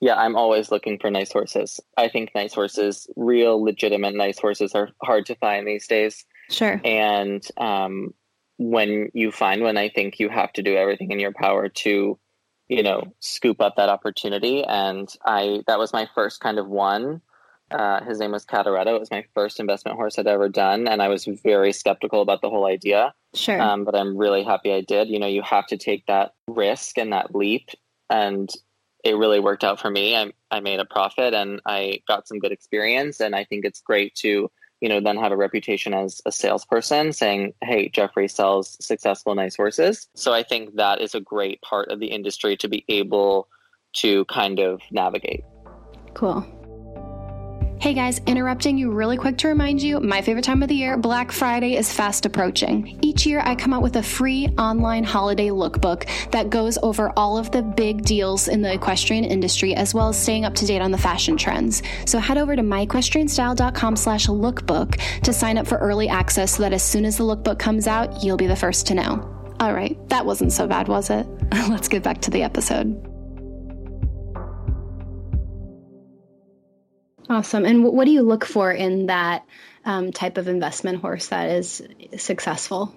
Yeah, 0.00 0.16
I'm 0.16 0.36
always 0.36 0.70
looking 0.70 0.98
for 0.98 1.10
nice 1.10 1.32
horses. 1.32 1.80
I 1.96 2.08
think 2.08 2.30
nice 2.34 2.52
horses, 2.52 3.08
real 3.16 3.62
legitimate 3.62 4.14
nice 4.14 4.38
horses, 4.38 4.74
are 4.74 4.90
hard 5.02 5.24
to 5.26 5.34
find 5.36 5.66
these 5.66 5.86
days. 5.86 6.26
Sure. 6.50 6.78
And 6.84 7.42
um, 7.56 8.12
when 8.58 9.08
you 9.14 9.32
find 9.32 9.62
one, 9.62 9.78
I 9.78 9.88
think 9.88 10.20
you 10.20 10.28
have 10.28 10.52
to 10.54 10.62
do 10.62 10.76
everything 10.76 11.10
in 11.10 11.20
your 11.20 11.32
power 11.32 11.70
to 11.70 12.18
you 12.68 12.82
know, 12.82 13.14
scoop 13.20 13.60
up 13.60 13.76
that 13.76 13.88
opportunity. 13.88 14.64
And 14.64 15.08
I, 15.24 15.62
that 15.66 15.78
was 15.78 15.92
my 15.92 16.08
first 16.14 16.40
kind 16.40 16.58
of 16.58 16.68
one. 16.68 17.20
Uh, 17.70 18.04
his 18.04 18.18
name 18.18 18.32
was 18.32 18.44
Cataretto. 18.44 18.96
It 18.96 19.00
was 19.00 19.10
my 19.10 19.24
first 19.34 19.58
investment 19.58 19.96
horse 19.96 20.18
I'd 20.18 20.26
ever 20.26 20.48
done. 20.48 20.86
And 20.86 21.02
I 21.02 21.08
was 21.08 21.24
very 21.24 21.72
skeptical 21.72 22.22
about 22.22 22.40
the 22.40 22.50
whole 22.50 22.66
idea. 22.66 23.14
Sure. 23.34 23.60
Um, 23.60 23.84
but 23.84 23.96
I'm 23.96 24.16
really 24.16 24.44
happy 24.44 24.72
I 24.72 24.80
did. 24.80 25.08
You 25.08 25.18
know, 25.18 25.26
you 25.26 25.42
have 25.42 25.66
to 25.68 25.76
take 25.76 26.06
that 26.06 26.34
risk 26.48 26.98
and 26.98 27.12
that 27.12 27.34
leap. 27.34 27.70
And 28.10 28.50
it 29.02 29.16
really 29.16 29.40
worked 29.40 29.64
out 29.64 29.80
for 29.80 29.90
me. 29.90 30.16
I, 30.16 30.32
I 30.50 30.60
made 30.60 30.80
a 30.80 30.84
profit 30.84 31.34
and 31.34 31.60
I 31.66 32.00
got 32.06 32.28
some 32.28 32.38
good 32.38 32.52
experience. 32.52 33.20
And 33.20 33.34
I 33.34 33.44
think 33.44 33.64
it's 33.64 33.80
great 33.80 34.14
to 34.16 34.50
you 34.84 34.90
know, 34.90 35.00
then 35.00 35.16
have 35.16 35.32
a 35.32 35.36
reputation 35.36 35.94
as 35.94 36.20
a 36.26 36.30
salesperson 36.30 37.10
saying, 37.14 37.54
hey, 37.62 37.88
Geoffrey 37.88 38.28
sells 38.28 38.76
successful, 38.84 39.34
nice 39.34 39.56
horses. 39.56 40.10
So 40.14 40.34
I 40.34 40.42
think 40.42 40.76
that 40.76 41.00
is 41.00 41.14
a 41.14 41.20
great 41.20 41.62
part 41.62 41.90
of 41.90 42.00
the 42.00 42.08
industry 42.08 42.54
to 42.58 42.68
be 42.68 42.84
able 42.90 43.48
to 43.94 44.26
kind 44.26 44.60
of 44.60 44.82
navigate. 44.90 45.42
Cool. 46.12 46.46
Hey 47.84 47.92
guys, 47.92 48.18
interrupting 48.26 48.78
you 48.78 48.90
really 48.92 49.18
quick 49.18 49.36
to 49.36 49.48
remind 49.48 49.82
you 49.82 50.00
my 50.00 50.22
favorite 50.22 50.46
time 50.46 50.62
of 50.62 50.70
the 50.70 50.74
year, 50.74 50.96
Black 50.96 51.30
Friday, 51.30 51.76
is 51.76 51.92
fast 51.92 52.24
approaching. 52.24 52.98
Each 53.02 53.26
year, 53.26 53.42
I 53.44 53.54
come 53.54 53.74
out 53.74 53.82
with 53.82 53.96
a 53.96 54.02
free 54.02 54.48
online 54.56 55.04
holiday 55.04 55.48
lookbook 55.48 56.08
that 56.30 56.48
goes 56.48 56.78
over 56.78 57.12
all 57.14 57.36
of 57.36 57.50
the 57.50 57.60
big 57.60 58.00
deals 58.00 58.48
in 58.48 58.62
the 58.62 58.72
equestrian 58.72 59.24
industry 59.24 59.74
as 59.74 59.92
well 59.92 60.08
as 60.08 60.18
staying 60.18 60.46
up 60.46 60.54
to 60.54 60.66
date 60.66 60.80
on 60.80 60.92
the 60.92 60.96
fashion 60.96 61.36
trends. 61.36 61.82
So 62.06 62.18
head 62.18 62.38
over 62.38 62.56
to 62.56 62.62
myequestrianstyle.com 62.62 63.96
slash 63.96 64.28
lookbook 64.28 64.98
to 65.20 65.32
sign 65.34 65.58
up 65.58 65.66
for 65.66 65.76
early 65.76 66.08
access 66.08 66.56
so 66.56 66.62
that 66.62 66.72
as 66.72 66.82
soon 66.82 67.04
as 67.04 67.18
the 67.18 67.24
lookbook 67.24 67.58
comes 67.58 67.86
out, 67.86 68.24
you'll 68.24 68.38
be 68.38 68.46
the 68.46 68.56
first 68.56 68.86
to 68.86 68.94
know. 68.94 69.30
All 69.60 69.74
right, 69.74 69.98
that 70.08 70.24
wasn't 70.24 70.52
so 70.52 70.66
bad, 70.66 70.88
was 70.88 71.10
it? 71.10 71.26
Let's 71.68 71.88
get 71.88 72.02
back 72.02 72.22
to 72.22 72.30
the 72.30 72.44
episode. 72.44 73.13
Awesome. 77.28 77.64
And 77.64 77.84
what 77.84 78.04
do 78.04 78.10
you 78.10 78.22
look 78.22 78.44
for 78.44 78.70
in 78.70 79.06
that 79.06 79.44
um, 79.84 80.12
type 80.12 80.38
of 80.38 80.48
investment 80.48 81.00
horse 81.00 81.28
that 81.28 81.50
is 81.50 81.82
successful? 82.16 82.94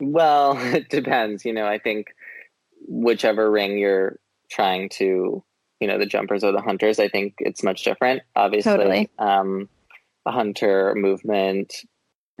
Well, 0.00 0.56
it 0.74 0.88
depends. 0.88 1.44
You 1.44 1.52
know, 1.52 1.66
I 1.66 1.78
think 1.78 2.08
whichever 2.86 3.50
ring 3.50 3.78
you're 3.78 4.18
trying 4.50 4.88
to, 4.90 5.42
you 5.80 5.88
know, 5.88 5.98
the 5.98 6.06
jumpers 6.06 6.44
or 6.44 6.52
the 6.52 6.60
hunters, 6.60 6.98
I 6.98 7.08
think 7.08 7.34
it's 7.38 7.62
much 7.62 7.82
different. 7.84 8.22
Obviously, 8.34 8.72
totally. 8.72 9.10
um, 9.18 9.68
a 10.24 10.30
hunter 10.30 10.94
movement, 10.96 11.74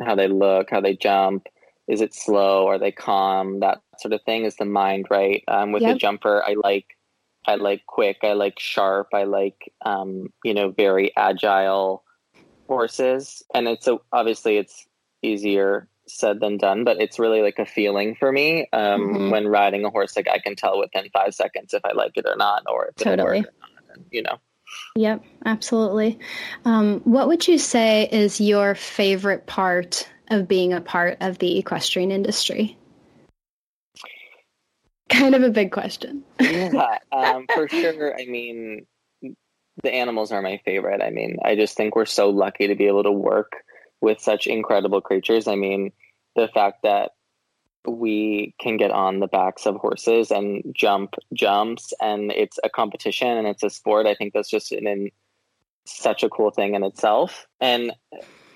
how 0.00 0.14
they 0.14 0.28
look, 0.28 0.70
how 0.70 0.80
they 0.80 0.96
jump, 0.96 1.46
is 1.88 2.00
it 2.00 2.14
slow, 2.14 2.66
are 2.66 2.78
they 2.78 2.92
calm, 2.92 3.60
that 3.60 3.80
sort 3.98 4.12
of 4.12 4.22
thing 4.24 4.44
is 4.44 4.56
the 4.56 4.64
mind, 4.64 5.06
right? 5.10 5.42
Um, 5.48 5.72
with 5.72 5.82
yep. 5.82 5.96
a 5.96 5.98
jumper, 5.98 6.42
I 6.44 6.56
like 6.62 6.95
I 7.46 7.56
like 7.56 7.86
quick. 7.86 8.18
I 8.22 8.32
like 8.32 8.58
sharp. 8.58 9.08
I 9.12 9.24
like 9.24 9.72
um, 9.84 10.32
you 10.44 10.54
know 10.54 10.70
very 10.70 11.16
agile 11.16 12.04
horses, 12.66 13.42
and 13.54 13.68
it's 13.68 13.86
a, 13.86 13.98
obviously 14.12 14.56
it's 14.56 14.86
easier 15.22 15.88
said 16.08 16.40
than 16.40 16.56
done, 16.56 16.84
but 16.84 17.00
it's 17.00 17.18
really 17.18 17.42
like 17.42 17.58
a 17.58 17.66
feeling 17.66 18.14
for 18.14 18.30
me 18.30 18.68
um, 18.72 19.00
mm-hmm. 19.00 19.30
when 19.30 19.48
riding 19.48 19.84
a 19.84 19.90
horse. 19.90 20.16
Like 20.16 20.28
I 20.28 20.38
can 20.38 20.56
tell 20.56 20.78
within 20.78 21.08
five 21.12 21.34
seconds 21.34 21.74
if 21.74 21.84
I 21.84 21.92
like 21.92 22.16
it 22.16 22.26
or 22.26 22.36
not, 22.36 22.62
or 22.68 22.86
if 22.88 22.96
totally. 22.96 23.40
it 23.40 23.46
not, 23.60 23.98
you 24.10 24.22
know. 24.22 24.38
Yep, 24.96 25.24
absolutely. 25.44 26.18
Um, 26.64 27.00
what 27.00 27.28
would 27.28 27.46
you 27.46 27.58
say 27.58 28.08
is 28.10 28.40
your 28.40 28.74
favorite 28.74 29.46
part 29.46 30.08
of 30.28 30.48
being 30.48 30.72
a 30.72 30.80
part 30.80 31.18
of 31.20 31.38
the 31.38 31.58
equestrian 31.58 32.10
industry? 32.10 32.76
Kind 35.08 35.34
of 35.34 35.42
a 35.42 35.50
big 35.50 35.72
question. 35.72 36.24
yeah, 36.40 36.98
um, 37.12 37.46
for 37.54 37.68
sure. 37.68 38.18
I 38.18 38.26
mean, 38.26 38.86
the 39.82 39.92
animals 39.92 40.32
are 40.32 40.42
my 40.42 40.60
favorite. 40.64 41.02
I 41.02 41.10
mean, 41.10 41.38
I 41.44 41.54
just 41.54 41.76
think 41.76 41.96
we're 41.96 42.06
so 42.06 42.30
lucky 42.30 42.68
to 42.68 42.74
be 42.74 42.86
able 42.86 43.04
to 43.04 43.12
work 43.12 43.52
with 44.00 44.20
such 44.20 44.46
incredible 44.46 45.00
creatures. 45.00 45.46
I 45.46 45.54
mean, 45.54 45.92
the 46.34 46.48
fact 46.48 46.82
that 46.82 47.12
we 47.86 48.54
can 48.60 48.76
get 48.76 48.90
on 48.90 49.20
the 49.20 49.28
backs 49.28 49.66
of 49.66 49.76
horses 49.76 50.30
and 50.30 50.62
jump 50.74 51.14
jumps 51.32 51.92
and 52.00 52.32
it's 52.32 52.58
a 52.64 52.68
competition 52.70 53.28
and 53.28 53.46
it's 53.46 53.62
a 53.62 53.70
sport. 53.70 54.06
I 54.06 54.14
think 54.14 54.32
that's 54.32 54.50
just 54.50 54.72
an, 54.72 54.86
an 54.86 55.10
such 55.84 56.22
a 56.24 56.28
cool 56.28 56.50
thing 56.50 56.74
in 56.74 56.82
itself. 56.82 57.46
And 57.60 57.92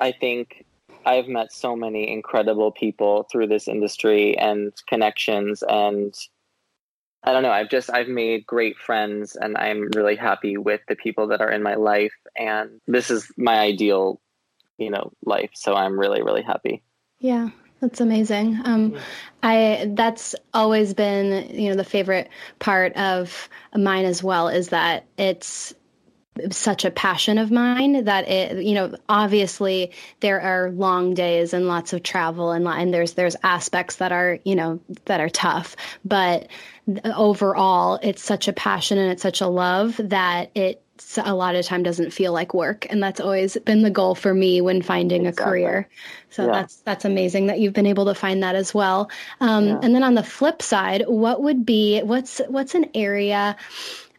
I 0.00 0.12
think 0.12 0.64
I've 1.06 1.28
met 1.28 1.52
so 1.52 1.76
many 1.76 2.10
incredible 2.10 2.72
people 2.72 3.26
through 3.30 3.46
this 3.46 3.68
industry 3.68 4.36
and 4.36 4.72
connections 4.88 5.62
and 5.68 6.14
I 7.22 7.32
don't 7.32 7.42
know. 7.42 7.50
I've 7.50 7.68
just 7.68 7.90
I've 7.90 8.08
made 8.08 8.46
great 8.46 8.78
friends, 8.78 9.36
and 9.36 9.56
I'm 9.56 9.88
really 9.94 10.16
happy 10.16 10.56
with 10.56 10.80
the 10.88 10.96
people 10.96 11.28
that 11.28 11.40
are 11.40 11.50
in 11.50 11.62
my 11.62 11.74
life. 11.74 12.14
And 12.36 12.80
this 12.86 13.10
is 13.10 13.30
my 13.36 13.58
ideal, 13.58 14.20
you 14.78 14.90
know, 14.90 15.12
life. 15.24 15.50
So 15.54 15.74
I'm 15.74 15.98
really 15.98 16.22
really 16.22 16.42
happy. 16.42 16.82
Yeah, 17.18 17.50
that's 17.80 18.00
amazing. 18.00 18.58
Um, 18.64 18.96
I 19.42 19.90
that's 19.94 20.34
always 20.54 20.94
been 20.94 21.54
you 21.54 21.68
know 21.70 21.76
the 21.76 21.84
favorite 21.84 22.30
part 22.58 22.94
of 22.96 23.48
mine 23.76 24.06
as 24.06 24.22
well 24.22 24.48
is 24.48 24.70
that 24.70 25.04
it's 25.18 25.74
such 26.50 26.84
a 26.84 26.90
passion 26.90 27.38
of 27.38 27.50
mine 27.50 28.04
that 28.04 28.28
it 28.28 28.64
you 28.64 28.74
know 28.74 28.94
obviously 29.08 29.90
there 30.20 30.40
are 30.40 30.70
long 30.70 31.12
days 31.12 31.52
and 31.52 31.66
lots 31.66 31.92
of 31.92 32.02
travel 32.02 32.52
and 32.52 32.66
and 32.66 32.94
there's 32.94 33.14
there's 33.14 33.36
aspects 33.42 33.96
that 33.96 34.12
are 34.12 34.38
you 34.44 34.54
know 34.54 34.80
that 35.06 35.20
are 35.20 35.28
tough 35.28 35.76
but 36.04 36.48
overall 37.04 37.98
it's 38.02 38.22
such 38.22 38.48
a 38.48 38.52
passion 38.52 38.98
and 38.98 39.10
it's 39.12 39.22
such 39.22 39.40
a 39.40 39.46
love 39.46 40.00
that 40.02 40.50
it 40.54 40.82
a 41.16 41.34
lot 41.34 41.54
of 41.54 41.64
time 41.64 41.82
doesn't 41.82 42.12
feel 42.12 42.32
like 42.32 42.52
work 42.52 42.86
and 42.90 43.02
that's 43.02 43.20
always 43.20 43.56
been 43.58 43.82
the 43.82 43.90
goal 43.90 44.14
for 44.14 44.32
me 44.32 44.60
when 44.60 44.82
finding 44.82 45.26
exactly. 45.26 45.42
a 45.42 45.66
career 45.66 45.88
so 46.28 46.44
yeah. 46.44 46.52
that's 46.52 46.76
that's 46.76 47.04
amazing 47.04 47.46
that 47.46 47.58
you've 47.58 47.72
been 47.72 47.86
able 47.86 48.04
to 48.06 48.14
find 48.14 48.42
that 48.42 48.54
as 48.54 48.74
well 48.74 49.10
um, 49.40 49.66
yeah. 49.66 49.80
and 49.82 49.94
then 49.94 50.02
on 50.02 50.14
the 50.14 50.22
flip 50.22 50.60
side 50.62 51.04
what 51.06 51.42
would 51.42 51.64
be 51.64 52.00
what's 52.00 52.40
what's 52.48 52.74
an 52.74 52.90
area 52.94 53.56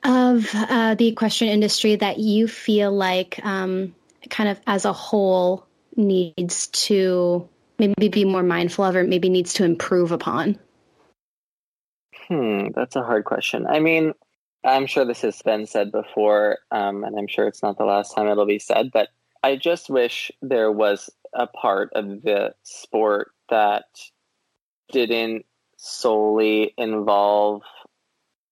of 0.04 0.50
uh, 0.54 0.96
the 0.96 1.08
equestrian 1.08 1.54
industry 1.54 1.96
that 1.96 2.18
you 2.18 2.48
feel 2.48 2.92
like 2.92 3.40
um, 3.44 3.94
kind 4.30 4.50
of 4.50 4.60
as 4.66 4.86
a 4.86 4.94
whole 4.94 5.66
needs 5.96 6.68
to 6.68 7.48
maybe 7.78 8.10
be 8.10 8.26
more 8.26 8.44
mindful 8.44 8.86
of 8.86 8.96
or 8.96 9.04
maybe 9.04 9.30
needs 9.30 9.54
to 9.54 9.64
improve 9.64 10.12
upon 10.12 10.58
hmm 12.32 12.70
that's 12.74 12.96
a 12.96 13.04
hard 13.04 13.26
question 13.26 13.68
i 13.68 13.80
mean 13.80 14.14
I'm 14.64 14.86
sure 14.86 15.06
this 15.06 15.22
has 15.22 15.42
been 15.42 15.66
said 15.66 15.92
before, 15.92 16.60
um, 16.70 17.04
and 17.04 17.18
I'm 17.18 17.28
sure 17.28 17.48
it's 17.48 17.64
not 17.64 17.78
the 17.78 17.86
last 17.86 18.14
time 18.16 18.28
it'll 18.28 18.46
be 18.46 18.60
said, 18.60 18.92
but 18.92 19.10
I 19.44 19.56
just 19.56 19.90
wish 19.90 20.32
there 20.42 20.72
was 20.72 21.10
a 21.34 21.48
part 21.48 21.92
of 21.94 22.22
the 22.22 22.54
sport 22.64 23.32
that 23.50 23.86
didn't 24.92 25.46
solely 25.78 26.74
involve 26.78 27.64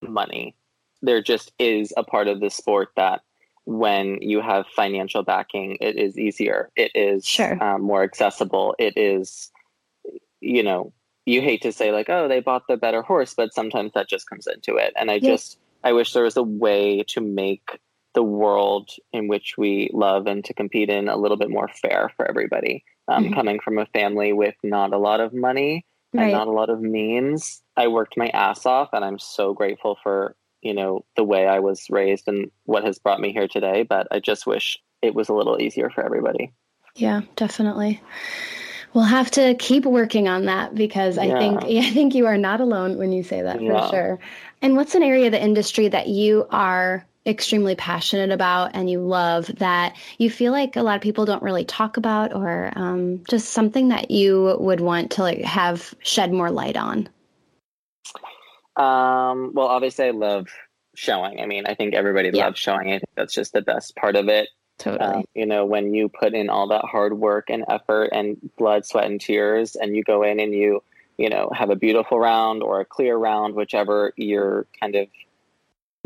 money. 0.01 0.55
There 1.01 1.21
just 1.21 1.51
is 1.59 1.93
a 1.95 2.03
part 2.03 2.27
of 2.27 2.39
the 2.39 2.49
sport 2.49 2.89
that 2.95 3.21
when 3.65 4.19
you 4.21 4.41
have 4.41 4.65
financial 4.75 5.21
backing, 5.21 5.77
it 5.79 5.95
is 5.95 6.17
easier. 6.17 6.71
It 6.75 6.91
is 6.95 7.25
sure. 7.25 7.61
um, 7.63 7.83
more 7.83 8.03
accessible. 8.03 8.73
It 8.79 8.97
is, 8.97 9.51
you 10.41 10.63
know, 10.63 10.91
you 11.29 11.41
hate 11.41 11.61
to 11.61 11.71
say 11.71 11.91
like, 11.91 12.09
oh, 12.09 12.27
they 12.27 12.39
bought 12.39 12.63
the 12.67 12.77
better 12.77 13.01
horse, 13.01 13.33
but 13.33 13.53
sometimes 13.53 13.91
that 13.93 14.09
just 14.09 14.29
comes 14.29 14.47
into 14.47 14.75
it. 14.75 14.93
And 14.95 15.11
I 15.11 15.15
yes. 15.15 15.23
just, 15.23 15.59
I 15.83 15.93
wish 15.93 16.13
there 16.13 16.23
was 16.23 16.37
a 16.37 16.43
way 16.43 17.03
to 17.09 17.21
make 17.21 17.79
the 18.15 18.23
world 18.23 18.89
in 19.13 19.27
which 19.27 19.55
we 19.57 19.89
love 19.93 20.25
and 20.25 20.43
to 20.45 20.53
compete 20.53 20.89
in 20.89 21.07
a 21.07 21.17
little 21.17 21.37
bit 21.37 21.49
more 21.49 21.69
fair 21.81 22.11
for 22.17 22.27
everybody. 22.27 22.83
Um, 23.07 23.25
mm-hmm. 23.25 23.33
Coming 23.33 23.59
from 23.59 23.77
a 23.77 23.85
family 23.87 24.33
with 24.33 24.55
not 24.63 24.93
a 24.93 24.97
lot 24.97 25.19
of 25.19 25.33
money 25.33 25.85
right. 26.13 26.23
and 26.23 26.31
not 26.31 26.47
a 26.47 26.51
lot 26.51 26.69
of 26.69 26.81
means, 26.81 27.61
I 27.77 27.87
worked 27.87 28.17
my 28.17 28.27
ass 28.29 28.65
off, 28.65 28.89
and 28.93 29.03
I'm 29.05 29.19
so 29.19 29.53
grateful 29.53 29.97
for 30.01 30.35
you 30.61 30.73
know 30.73 31.05
the 31.15 31.23
way 31.23 31.47
I 31.47 31.59
was 31.59 31.85
raised 31.89 32.27
and 32.27 32.51
what 32.65 32.83
has 32.83 32.99
brought 32.99 33.21
me 33.21 33.31
here 33.31 33.47
today. 33.47 33.83
But 33.83 34.07
I 34.11 34.19
just 34.19 34.45
wish 34.45 34.77
it 35.01 35.15
was 35.15 35.29
a 35.29 35.33
little 35.33 35.61
easier 35.61 35.89
for 35.89 36.03
everybody. 36.03 36.53
Yeah, 36.95 37.21
definitely. 37.35 38.01
We'll 38.93 39.03
have 39.03 39.31
to 39.31 39.55
keep 39.55 39.85
working 39.85 40.27
on 40.27 40.45
that 40.45 40.73
because 40.73 41.17
I 41.17 41.25
yeah. 41.25 41.37
think 41.37 41.63
I 41.85 41.91
think 41.91 42.15
you 42.15 42.25
are 42.25 42.37
not 42.37 42.61
alone 42.61 42.97
when 42.97 43.11
you 43.11 43.23
say 43.23 43.41
that 43.41 43.61
yeah. 43.61 43.87
for 43.87 43.89
sure. 43.89 44.19
And 44.61 44.75
what's 44.75 44.95
an 44.95 45.03
area 45.03 45.27
of 45.27 45.31
the 45.31 45.41
industry 45.41 45.87
that 45.87 46.07
you 46.07 46.47
are 46.49 47.05
extremely 47.25 47.75
passionate 47.75 48.31
about 48.31 48.71
and 48.73 48.89
you 48.89 49.01
love 49.01 49.47
that 49.57 49.95
you 50.17 50.29
feel 50.29 50.51
like 50.51 50.75
a 50.75 50.81
lot 50.81 50.95
of 50.95 51.01
people 51.01 51.25
don't 51.25 51.43
really 51.43 51.65
talk 51.65 51.97
about 51.97 52.33
or 52.33 52.71
um, 52.75 53.23
just 53.29 53.49
something 53.49 53.89
that 53.89 54.09
you 54.09 54.55
would 54.59 54.79
want 54.79 55.11
to 55.11 55.21
like 55.21 55.41
have 55.41 55.93
shed 55.99 56.31
more 56.31 56.49
light 56.49 56.77
on 56.77 57.09
um, 58.77 59.51
well 59.53 59.67
obviously 59.67 60.05
i 60.05 60.11
love 60.11 60.47
showing 60.95 61.41
i 61.41 61.45
mean 61.45 61.65
i 61.67 61.75
think 61.75 61.93
everybody 61.93 62.31
yeah. 62.33 62.45
loves 62.45 62.57
showing 62.57 62.87
i 62.87 62.99
think 62.99 63.09
that's 63.15 63.33
just 63.33 63.51
the 63.53 63.61
best 63.61 63.95
part 63.95 64.15
of 64.15 64.29
it 64.29 64.47
totally 64.79 65.17
um, 65.17 65.23
you 65.35 65.45
know 65.45 65.65
when 65.65 65.93
you 65.93 66.09
put 66.09 66.33
in 66.33 66.49
all 66.49 66.67
that 66.67 66.85
hard 66.85 67.13
work 67.13 67.49
and 67.49 67.63
effort 67.69 68.09
and 68.11 68.37
blood 68.57 68.85
sweat 68.85 69.05
and 69.05 69.21
tears 69.21 69.75
and 69.75 69.95
you 69.95 70.03
go 70.03 70.23
in 70.23 70.39
and 70.39 70.53
you 70.53 70.81
you 71.19 71.27
know, 71.27 71.51
have 71.53 71.69
a 71.69 71.75
beautiful 71.75 72.17
round 72.17 72.63
or 72.63 72.79
a 72.79 72.85
clear 72.85 73.17
round, 73.17 73.53
whichever 73.53 74.13
your 74.15 74.67
kind 74.79 74.95
of 74.95 75.09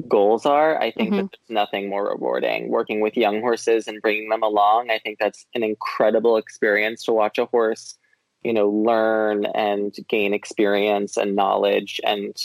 goals 0.07 0.43
are. 0.47 0.81
I 0.81 0.89
think 0.89 1.11
mm-hmm. 1.11 1.17
that 1.17 1.29
there's 1.31 1.55
nothing 1.55 1.87
more 1.87 2.09
rewarding. 2.09 2.69
Working 2.69 2.99
with 2.99 3.15
young 3.15 3.39
horses 3.39 3.87
and 3.87 4.01
bringing 4.01 4.29
them 4.29 4.41
along, 4.41 4.89
I 4.89 4.97
think 4.97 5.19
that's 5.19 5.45
an 5.53 5.61
incredible 5.61 6.37
experience 6.37 7.03
to 7.03 7.13
watch 7.13 7.37
a 7.37 7.45
horse, 7.45 7.95
you 8.41 8.53
know, 8.53 8.69
learn 8.69 9.45
and 9.45 9.95
gain 10.09 10.33
experience 10.33 11.15
and 11.15 11.35
knowledge 11.35 12.01
and, 12.03 12.35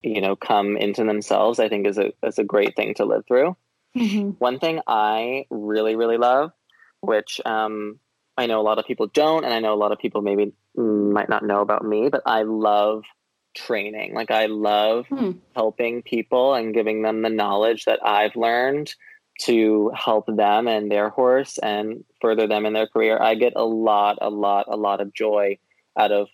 you 0.00 0.22
know, 0.22 0.34
come 0.34 0.78
into 0.78 1.04
themselves. 1.04 1.60
I 1.60 1.68
think 1.68 1.86
is 1.86 1.98
a 1.98 2.14
is 2.22 2.38
a 2.38 2.44
great 2.44 2.74
thing 2.74 2.94
to 2.94 3.04
live 3.04 3.26
through. 3.28 3.54
Mm-hmm. 3.96 4.30
One 4.38 4.58
thing 4.58 4.80
I 4.86 5.46
really 5.50 5.96
really 5.96 6.18
love, 6.18 6.52
which 7.00 7.40
um, 7.44 7.98
I 8.36 8.46
know 8.46 8.60
a 8.60 8.62
lot 8.62 8.78
of 8.78 8.86
people 8.86 9.08
don't, 9.08 9.44
and 9.44 9.52
I 9.52 9.60
know 9.60 9.74
a 9.74 9.76
lot 9.76 9.92
of 9.92 9.98
people 9.98 10.22
maybe 10.22 10.52
might 10.76 11.28
not 11.28 11.44
know 11.44 11.60
about 11.60 11.84
me, 11.84 12.08
but 12.10 12.22
I 12.26 12.42
love 12.42 13.04
training. 13.56 14.14
Like 14.14 14.30
I 14.30 14.46
love 14.46 15.06
hmm. 15.08 15.32
helping 15.54 16.02
people 16.02 16.54
and 16.54 16.74
giving 16.74 17.02
them 17.02 17.22
the 17.22 17.30
knowledge 17.30 17.84
that 17.86 18.00
I've 18.04 18.36
learned 18.36 18.94
to 19.40 19.92
help 19.94 20.26
them 20.26 20.66
and 20.66 20.90
their 20.90 21.10
horse 21.10 21.58
and 21.58 22.04
further 22.20 22.46
them 22.46 22.66
in 22.66 22.72
their 22.72 22.88
career. 22.88 23.18
I 23.20 23.34
get 23.34 23.52
a 23.56 23.64
lot, 23.64 24.18
a 24.20 24.30
lot, 24.30 24.66
a 24.68 24.76
lot 24.76 25.00
of 25.00 25.14
joy 25.14 25.58
out 25.98 26.12
of 26.12 26.28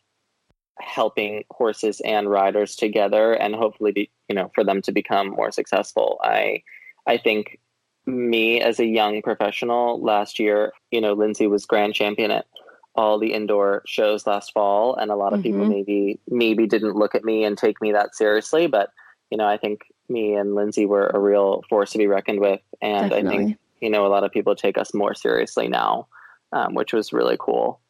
helping 0.80 1.44
horses 1.50 2.00
and 2.04 2.28
riders 2.28 2.76
together 2.76 3.32
and 3.32 3.54
hopefully 3.54 3.92
be, 3.92 4.10
you 4.28 4.34
know 4.34 4.50
for 4.54 4.64
them 4.64 4.82
to 4.82 4.92
become 4.92 5.28
more 5.30 5.52
successful. 5.52 6.18
I 6.22 6.62
I 7.06 7.18
think 7.18 7.60
me 8.06 8.60
as 8.60 8.80
a 8.80 8.86
young 8.86 9.22
professional 9.22 10.00
last 10.00 10.38
year, 10.38 10.72
you 10.90 11.00
know, 11.00 11.14
Lindsay 11.14 11.46
was 11.46 11.66
grand 11.66 11.94
champion 11.94 12.30
at 12.30 12.46
all 12.94 13.18
the 13.18 13.32
indoor 13.32 13.82
shows 13.86 14.26
last 14.26 14.52
fall 14.52 14.94
and 14.94 15.10
a 15.10 15.16
lot 15.16 15.32
of 15.32 15.40
mm-hmm. 15.40 15.60
people 15.60 15.66
maybe 15.66 16.20
maybe 16.28 16.66
didn't 16.66 16.96
look 16.96 17.14
at 17.14 17.24
me 17.24 17.44
and 17.44 17.58
take 17.58 17.80
me 17.80 17.92
that 17.92 18.14
seriously 18.14 18.66
but 18.66 18.90
you 19.30 19.36
know 19.36 19.46
i 19.46 19.56
think 19.56 19.82
me 20.08 20.34
and 20.34 20.54
lindsay 20.54 20.86
were 20.86 21.08
a 21.08 21.18
real 21.18 21.62
force 21.68 21.92
to 21.92 21.98
be 21.98 22.06
reckoned 22.06 22.40
with 22.40 22.60
and 22.80 23.10
Definitely. 23.10 23.34
i 23.34 23.38
think 23.38 23.58
you 23.80 23.90
know 23.90 24.06
a 24.06 24.08
lot 24.08 24.24
of 24.24 24.32
people 24.32 24.54
take 24.54 24.78
us 24.78 24.94
more 24.94 25.14
seriously 25.14 25.68
now 25.68 26.06
um, 26.52 26.74
which 26.74 26.92
was 26.92 27.12
really 27.12 27.36
cool 27.38 27.80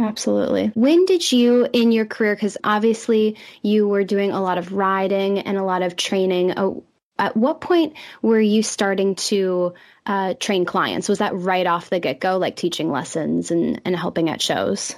Absolutely. 0.00 0.70
When 0.74 1.06
did 1.06 1.32
you 1.32 1.66
in 1.72 1.90
your 1.90 2.06
career, 2.06 2.36
because 2.36 2.56
obviously 2.62 3.36
you 3.62 3.88
were 3.88 4.04
doing 4.04 4.30
a 4.30 4.40
lot 4.40 4.56
of 4.56 4.72
riding 4.72 5.40
and 5.40 5.58
a 5.58 5.64
lot 5.64 5.82
of 5.82 5.96
training, 5.96 6.52
uh, 6.52 6.70
at 7.18 7.36
what 7.36 7.60
point 7.60 7.94
were 8.22 8.40
you 8.40 8.62
starting 8.62 9.14
to 9.16 9.74
uh, 10.06 10.34
train 10.34 10.64
clients? 10.64 11.08
Was 11.08 11.18
that 11.18 11.34
right 11.34 11.66
off 11.66 11.90
the 11.90 12.00
get 12.00 12.20
go, 12.20 12.38
like 12.38 12.56
teaching 12.56 12.90
lessons 12.90 13.50
and, 13.50 13.80
and 13.84 13.96
helping 13.96 14.30
at 14.30 14.40
shows? 14.40 14.94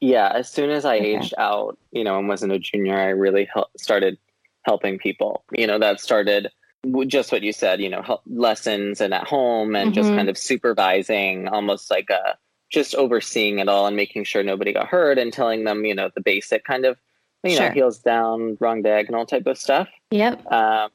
Yeah, 0.00 0.30
as 0.34 0.50
soon 0.50 0.70
as 0.70 0.84
I 0.84 0.96
okay. 0.96 1.16
aged 1.16 1.34
out, 1.36 1.78
you 1.90 2.04
know, 2.04 2.18
and 2.18 2.28
wasn't 2.28 2.52
a 2.52 2.58
junior, 2.58 2.98
I 2.98 3.08
really 3.08 3.48
hel- 3.52 3.70
started 3.76 4.18
helping 4.62 4.98
people. 4.98 5.44
You 5.52 5.66
know, 5.66 5.78
that 5.78 6.00
started 6.00 6.50
just 7.06 7.32
what 7.32 7.42
you 7.42 7.52
said, 7.52 7.80
you 7.80 7.90
know, 7.90 8.00
help, 8.00 8.22
lessons 8.26 9.00
and 9.00 9.12
at 9.12 9.26
home 9.26 9.76
and 9.76 9.90
mm-hmm. 9.90 9.94
just 9.94 10.08
kind 10.10 10.30
of 10.30 10.38
supervising, 10.38 11.48
almost 11.48 11.90
like 11.90 12.08
a 12.10 12.38
just 12.70 12.94
overseeing 12.94 13.58
it 13.58 13.68
all 13.68 13.86
and 13.86 13.96
making 13.96 14.24
sure 14.24 14.42
nobody 14.42 14.72
got 14.72 14.86
hurt 14.86 15.18
and 15.18 15.32
telling 15.32 15.64
them, 15.64 15.84
you 15.84 15.94
know, 15.94 16.08
the 16.14 16.22
basic 16.22 16.64
kind 16.64 16.84
of, 16.84 16.96
you 17.42 17.56
sure. 17.56 17.68
know, 17.68 17.74
heels 17.74 17.98
down, 17.98 18.56
wrong 18.60 18.80
diagonal 18.80 19.26
type 19.26 19.46
of 19.46 19.58
stuff. 19.58 19.88
Yep. 20.12 20.50
Um, 20.50 20.90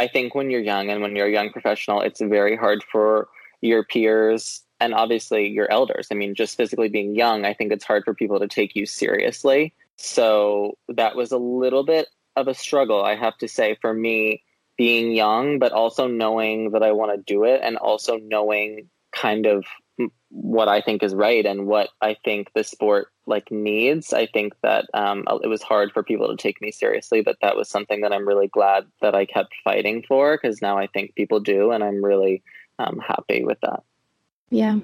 I 0.00 0.08
think 0.08 0.34
when 0.34 0.48
you're 0.48 0.62
young 0.62 0.88
and 0.88 1.02
when 1.02 1.14
you're 1.14 1.26
a 1.26 1.30
young 1.30 1.50
professional, 1.50 2.00
it's 2.00 2.22
very 2.22 2.56
hard 2.56 2.82
for 2.90 3.28
your 3.60 3.84
peers 3.84 4.62
and 4.80 4.94
obviously 4.94 5.48
your 5.48 5.70
elders. 5.70 6.08
I 6.10 6.14
mean, 6.14 6.34
just 6.34 6.56
physically 6.56 6.88
being 6.88 7.14
young, 7.14 7.44
I 7.44 7.52
think 7.52 7.70
it's 7.70 7.84
hard 7.84 8.04
for 8.06 8.14
people 8.14 8.40
to 8.40 8.48
take 8.48 8.74
you 8.74 8.86
seriously. 8.86 9.74
So 9.96 10.78
that 10.88 11.16
was 11.16 11.32
a 11.32 11.36
little 11.36 11.84
bit 11.84 12.08
of 12.34 12.48
a 12.48 12.54
struggle, 12.54 13.04
I 13.04 13.14
have 13.14 13.36
to 13.38 13.48
say, 13.48 13.76
for 13.82 13.92
me 13.92 14.42
being 14.78 15.12
young, 15.12 15.58
but 15.58 15.72
also 15.72 16.08
knowing 16.08 16.70
that 16.70 16.82
I 16.82 16.92
want 16.92 17.14
to 17.14 17.22
do 17.22 17.44
it 17.44 17.60
and 17.62 17.76
also 17.76 18.16
knowing 18.16 18.88
kind 19.14 19.44
of 19.44 19.66
what 20.30 20.68
I 20.68 20.80
think 20.80 21.02
is 21.02 21.14
right 21.14 21.44
and 21.44 21.66
what 21.66 21.90
I 22.00 22.16
think 22.24 22.52
the 22.54 22.64
sport 22.64 23.08
like 23.26 23.50
needs. 23.50 24.12
I 24.12 24.26
think 24.26 24.54
that 24.62 24.86
um, 24.94 25.24
it 25.42 25.48
was 25.48 25.62
hard 25.62 25.92
for 25.92 26.02
people 26.02 26.28
to 26.28 26.36
take 26.36 26.60
me 26.60 26.72
seriously, 26.72 27.22
but 27.22 27.36
that 27.42 27.56
was 27.56 27.68
something 27.68 28.02
that 28.02 28.12
I'm 28.12 28.26
really 28.26 28.48
glad 28.48 28.86
that 29.00 29.14
I 29.14 29.24
kept 29.24 29.54
fighting 29.64 30.04
for 30.06 30.38
because 30.40 30.62
now 30.62 30.78
I 30.78 30.86
think 30.86 31.14
people 31.14 31.40
do, 31.40 31.72
and 31.72 31.82
I'm 31.82 32.04
really 32.04 32.42
um, 32.78 32.98
happy 32.98 33.44
with 33.44 33.58
that. 33.62 33.82
Yeah. 34.50 34.78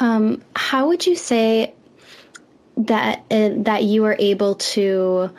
Um, 0.00 0.42
how 0.54 0.88
would 0.88 1.06
you 1.06 1.16
say 1.16 1.74
that 2.76 3.24
uh, 3.30 3.50
that 3.58 3.84
you 3.84 4.02
were 4.02 4.16
able 4.18 4.56
to 4.56 5.30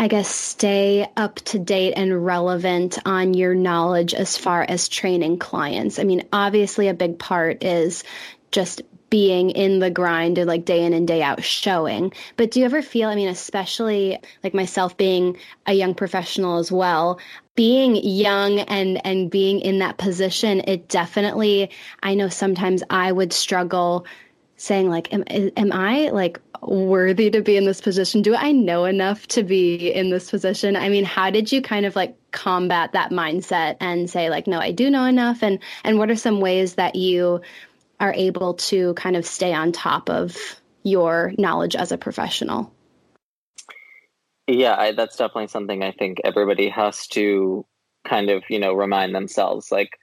I 0.00 0.06
guess, 0.06 0.28
stay 0.28 1.08
up 1.16 1.36
to 1.36 1.58
date 1.58 1.94
and 1.96 2.24
relevant 2.24 2.98
on 3.04 3.34
your 3.34 3.54
knowledge 3.56 4.14
as 4.14 4.36
far 4.38 4.64
as 4.68 4.88
training 4.88 5.38
clients? 5.38 5.98
I 5.98 6.04
mean, 6.04 6.22
obviously, 6.32 6.86
a 6.86 6.94
big 6.94 7.18
part 7.18 7.64
is 7.64 8.04
just 8.50 8.82
being 9.10 9.50
in 9.50 9.78
the 9.78 9.90
grind 9.90 10.38
and 10.38 10.46
like 10.46 10.64
day 10.64 10.84
in 10.84 10.92
and 10.92 11.08
day 11.08 11.22
out 11.22 11.42
showing. 11.42 12.12
But 12.36 12.50
do 12.50 12.60
you 12.60 12.66
ever 12.66 12.82
feel, 12.82 13.08
I 13.08 13.14
mean, 13.14 13.28
especially 13.28 14.18
like 14.44 14.54
myself 14.54 14.96
being 14.96 15.38
a 15.66 15.72
young 15.72 15.94
professional 15.94 16.58
as 16.58 16.70
well, 16.70 17.18
being 17.54 17.96
young 17.96 18.60
and 18.60 19.04
and 19.04 19.30
being 19.30 19.60
in 19.60 19.78
that 19.78 19.98
position, 19.98 20.62
it 20.66 20.88
definitely 20.88 21.70
I 22.02 22.14
know 22.14 22.28
sometimes 22.28 22.82
I 22.90 23.10
would 23.10 23.32
struggle 23.32 24.06
saying 24.56 24.88
like 24.90 25.12
am, 25.12 25.24
am 25.28 25.72
I 25.72 26.10
like 26.10 26.40
worthy 26.62 27.30
to 27.30 27.40
be 27.40 27.56
in 27.56 27.64
this 27.64 27.80
position? 27.80 28.22
Do 28.22 28.34
I 28.34 28.52
know 28.52 28.84
enough 28.84 29.26
to 29.28 29.42
be 29.42 29.92
in 29.92 30.10
this 30.10 30.30
position? 30.30 30.76
I 30.76 30.88
mean, 30.88 31.04
how 31.04 31.30
did 31.30 31.50
you 31.50 31.62
kind 31.62 31.86
of 31.86 31.96
like 31.96 32.16
combat 32.30 32.92
that 32.92 33.10
mindset 33.10 33.76
and 33.80 34.10
say 34.10 34.28
like 34.28 34.46
no, 34.46 34.58
I 34.60 34.72
do 34.72 34.90
know 34.90 35.04
enough 35.04 35.42
and 35.42 35.58
and 35.82 35.98
what 35.98 36.10
are 36.10 36.16
some 36.16 36.40
ways 36.40 36.74
that 36.74 36.94
you 36.94 37.40
are 38.00 38.12
able 38.12 38.54
to 38.54 38.94
kind 38.94 39.16
of 39.16 39.26
stay 39.26 39.52
on 39.52 39.72
top 39.72 40.08
of 40.08 40.36
your 40.82 41.32
knowledge 41.38 41.76
as 41.76 41.92
a 41.92 41.98
professional? 41.98 42.72
Yeah, 44.46 44.76
I, 44.78 44.92
that's 44.92 45.16
definitely 45.16 45.48
something 45.48 45.82
I 45.82 45.92
think 45.92 46.20
everybody 46.24 46.68
has 46.70 47.06
to 47.08 47.66
kind 48.06 48.30
of, 48.30 48.44
you 48.48 48.58
know, 48.58 48.72
remind 48.72 49.14
themselves. 49.14 49.70
Like, 49.70 49.98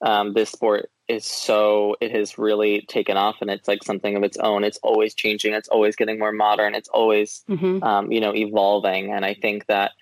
um, 0.00 0.32
this 0.32 0.50
sport 0.50 0.90
is 1.06 1.24
so, 1.24 1.96
it 2.00 2.10
has 2.10 2.38
really 2.38 2.84
taken 2.88 3.16
off 3.16 3.36
and 3.40 3.50
it's 3.50 3.68
like 3.68 3.84
something 3.84 4.16
of 4.16 4.24
its 4.24 4.36
own. 4.38 4.64
It's 4.64 4.80
always 4.82 5.14
changing, 5.14 5.52
it's 5.54 5.68
always 5.68 5.96
getting 5.96 6.18
more 6.18 6.32
modern, 6.32 6.74
it's 6.74 6.88
always, 6.88 7.44
mm-hmm. 7.48 7.82
um, 7.84 8.10
you 8.10 8.20
know, 8.20 8.34
evolving. 8.34 9.12
And 9.12 9.24
I 9.24 9.34
think 9.34 9.66
that 9.66 9.92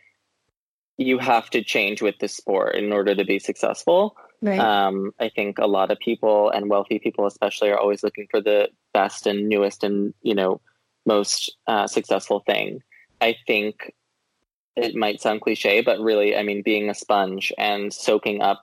you 0.96 1.18
have 1.18 1.50
to 1.50 1.62
change 1.62 2.00
with 2.00 2.18
the 2.18 2.28
sport 2.28 2.76
in 2.76 2.92
order 2.92 3.14
to 3.14 3.24
be 3.24 3.38
successful. 3.38 4.16
Right. 4.42 4.59
Um, 4.59 5.12
I 5.20 5.28
think 5.28 5.59
a 5.59 5.68
lot 5.68 5.92
of 5.92 6.00
people 6.00 6.50
and 6.50 6.68
wealthy 6.68 6.98
people, 6.98 7.26
especially, 7.26 7.70
are 7.70 7.78
always 7.78 8.02
looking 8.02 8.26
for 8.28 8.40
the 8.40 8.68
best 8.92 9.26
and 9.26 9.48
newest 9.48 9.85
and 9.85 10.12
you 10.22 10.35
know 10.35 10.61
most 11.07 11.57
uh, 11.68 11.87
successful 11.87 12.40
thing. 12.40 12.83
I 13.20 13.37
think 13.46 13.94
it 14.74 14.96
might 14.96 15.20
sound 15.20 15.42
cliche, 15.42 15.81
but 15.81 16.00
really, 16.00 16.37
I 16.37 16.42
mean, 16.42 16.62
being 16.62 16.90
a 16.90 16.94
sponge 16.94 17.52
and 17.57 17.92
soaking 17.92 18.42
up, 18.42 18.62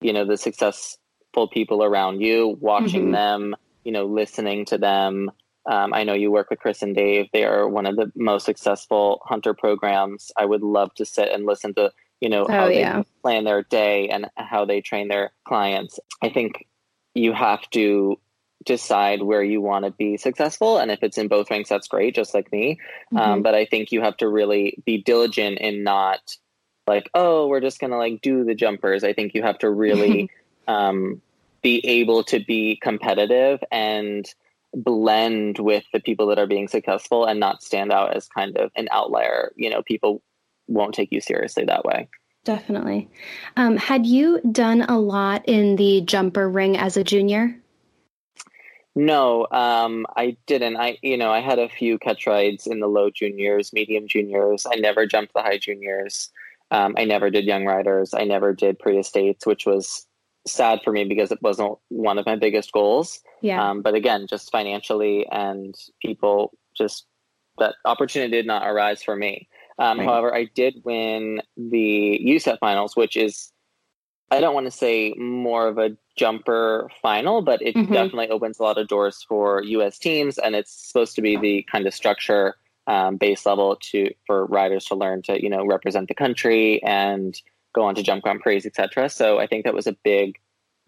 you 0.00 0.12
know, 0.12 0.26
the 0.26 0.36
successful 0.36 1.48
people 1.50 1.82
around 1.82 2.20
you, 2.20 2.58
watching 2.60 3.04
mm-hmm. 3.04 3.12
them, 3.12 3.56
you 3.84 3.92
know, 3.92 4.04
listening 4.04 4.64
to 4.66 4.78
them. 4.78 5.30
Um, 5.64 5.94
I 5.94 6.04
know 6.04 6.14
you 6.14 6.30
work 6.30 6.50
with 6.50 6.60
Chris 6.60 6.82
and 6.82 6.94
Dave. 6.94 7.26
They 7.32 7.44
are 7.44 7.68
one 7.68 7.86
of 7.86 7.96
the 7.96 8.12
most 8.14 8.44
successful 8.44 9.20
hunter 9.24 9.54
programs. 9.54 10.30
I 10.36 10.44
would 10.44 10.62
love 10.62 10.94
to 10.96 11.04
sit 11.04 11.30
and 11.32 11.46
listen 11.46 11.74
to 11.74 11.90
you 12.20 12.28
know, 12.28 12.44
oh, 12.44 12.52
how 12.52 12.68
yeah. 12.68 12.98
they 12.98 13.04
plan 13.22 13.44
their 13.44 13.62
day 13.62 14.08
and 14.08 14.26
how 14.36 14.64
they 14.64 14.80
train 14.80 15.08
their 15.08 15.32
clients. 15.44 16.00
I 16.22 16.30
think 16.30 16.66
you 17.14 17.32
have 17.32 17.68
to 17.70 18.18
decide 18.64 19.22
where 19.22 19.42
you 19.42 19.60
want 19.60 19.84
to 19.84 19.90
be 19.92 20.16
successful. 20.16 20.78
And 20.78 20.90
if 20.90 21.02
it's 21.02 21.18
in 21.18 21.28
both 21.28 21.50
ranks, 21.50 21.68
that's 21.68 21.88
great, 21.88 22.14
just 22.14 22.34
like 22.34 22.50
me. 22.52 22.78
Um, 23.12 23.18
mm-hmm. 23.18 23.30
Um, 23.30 23.42
but 23.42 23.54
I 23.54 23.64
think 23.64 23.92
you 23.92 24.00
have 24.02 24.16
to 24.18 24.28
really 24.28 24.82
be 24.84 25.02
diligent 25.02 25.58
in 25.58 25.84
not 25.84 26.36
like, 26.86 27.08
oh, 27.14 27.46
we're 27.46 27.60
just 27.60 27.80
going 27.80 27.90
to 27.90 27.96
like 27.96 28.20
do 28.20 28.44
the 28.44 28.54
jumpers. 28.54 29.04
I 29.04 29.12
think 29.12 29.34
you 29.34 29.42
have 29.42 29.58
to 29.58 29.70
really 29.70 30.30
um, 30.68 31.20
be 31.62 31.84
able 31.86 32.24
to 32.24 32.40
be 32.40 32.78
competitive 32.82 33.62
and 33.70 34.26
blend 34.74 35.58
with 35.58 35.84
the 35.92 36.00
people 36.00 36.26
that 36.26 36.38
are 36.38 36.46
being 36.46 36.68
successful 36.68 37.24
and 37.24 37.40
not 37.40 37.62
stand 37.62 37.92
out 37.92 38.14
as 38.14 38.28
kind 38.28 38.56
of 38.56 38.70
an 38.76 38.88
outlier. 38.90 39.52
You 39.56 39.70
know, 39.70 39.82
people 39.82 40.22
won't 40.68 40.94
take 40.94 41.12
you 41.12 41.20
seriously 41.20 41.64
that 41.64 41.84
way. 41.84 42.08
Definitely. 42.44 43.08
Um, 43.56 43.76
had 43.76 44.06
you 44.06 44.40
done 44.52 44.82
a 44.82 44.98
lot 44.98 45.42
in 45.46 45.76
the 45.76 46.00
jumper 46.02 46.48
ring 46.48 46.76
as 46.76 46.96
a 46.96 47.02
junior? 47.02 47.56
No, 48.94 49.46
um, 49.50 50.06
I 50.16 50.36
didn't. 50.46 50.76
I, 50.76 50.96
you 51.02 51.18
know, 51.18 51.30
I 51.30 51.40
had 51.40 51.58
a 51.58 51.68
few 51.68 51.98
catch 51.98 52.26
rides 52.26 52.66
in 52.66 52.80
the 52.80 52.86
low 52.86 53.10
juniors, 53.10 53.72
medium 53.72 54.08
juniors. 54.08 54.64
I 54.64 54.76
never 54.76 55.06
jumped 55.06 55.34
the 55.34 55.42
high 55.42 55.58
juniors. 55.58 56.30
Um, 56.70 56.94
I 56.96 57.04
never 57.04 57.28
did 57.28 57.44
young 57.44 57.66
riders. 57.66 58.14
I 58.14 58.24
never 58.24 58.54
did 58.54 58.78
Prix 58.78 58.96
des 58.96 59.02
States, 59.02 59.44
which 59.44 59.66
was 59.66 60.06
sad 60.46 60.80
for 60.82 60.92
me 60.92 61.04
because 61.04 61.30
it 61.30 61.42
wasn't 61.42 61.76
one 61.88 62.18
of 62.18 62.26
my 62.26 62.36
biggest 62.36 62.72
goals. 62.72 63.20
Yeah. 63.42 63.70
Um, 63.70 63.82
but 63.82 63.94
again, 63.94 64.26
just 64.28 64.50
financially 64.50 65.26
and 65.30 65.74
people, 66.00 66.52
just 66.76 67.06
that 67.58 67.74
opportunity 67.84 68.30
did 68.30 68.46
not 68.46 68.66
arise 68.66 69.02
for 69.02 69.16
me. 69.16 69.48
Um. 69.78 69.98
However, 69.98 70.34
I 70.34 70.44
did 70.44 70.82
win 70.84 71.42
the 71.56 72.20
USAT 72.24 72.58
finals, 72.60 72.96
which 72.96 73.16
is, 73.16 73.52
I 74.30 74.40
don't 74.40 74.54
want 74.54 74.66
to 74.66 74.70
say 74.70 75.14
more 75.18 75.68
of 75.68 75.78
a 75.78 75.96
jumper 76.16 76.90
final, 77.02 77.42
but 77.42 77.60
it 77.62 77.74
mm-hmm. 77.74 77.92
definitely 77.92 78.30
opens 78.30 78.58
a 78.58 78.62
lot 78.62 78.78
of 78.78 78.88
doors 78.88 79.24
for 79.28 79.62
US 79.62 79.98
teams. 79.98 80.38
And 80.38 80.54
it's 80.54 80.72
supposed 80.72 81.14
to 81.16 81.22
be 81.22 81.36
the 81.36 81.66
kind 81.70 81.86
of 81.86 81.94
structure 81.94 82.56
um, 82.86 83.16
base 83.16 83.44
level 83.44 83.76
to 83.90 84.12
for 84.26 84.46
riders 84.46 84.86
to 84.86 84.94
learn 84.94 85.22
to, 85.22 85.42
you 85.42 85.50
know, 85.50 85.66
represent 85.66 86.08
the 86.08 86.14
country 86.14 86.82
and 86.82 87.40
go 87.74 87.84
on 87.84 87.94
to 87.94 88.02
jump 88.02 88.22
Grand 88.22 88.40
Prix, 88.40 88.62
etc. 88.64 89.08
So 89.08 89.38
I 89.38 89.46
think 89.46 89.64
that 89.64 89.74
was 89.74 89.86
a 89.86 89.96
big 90.04 90.36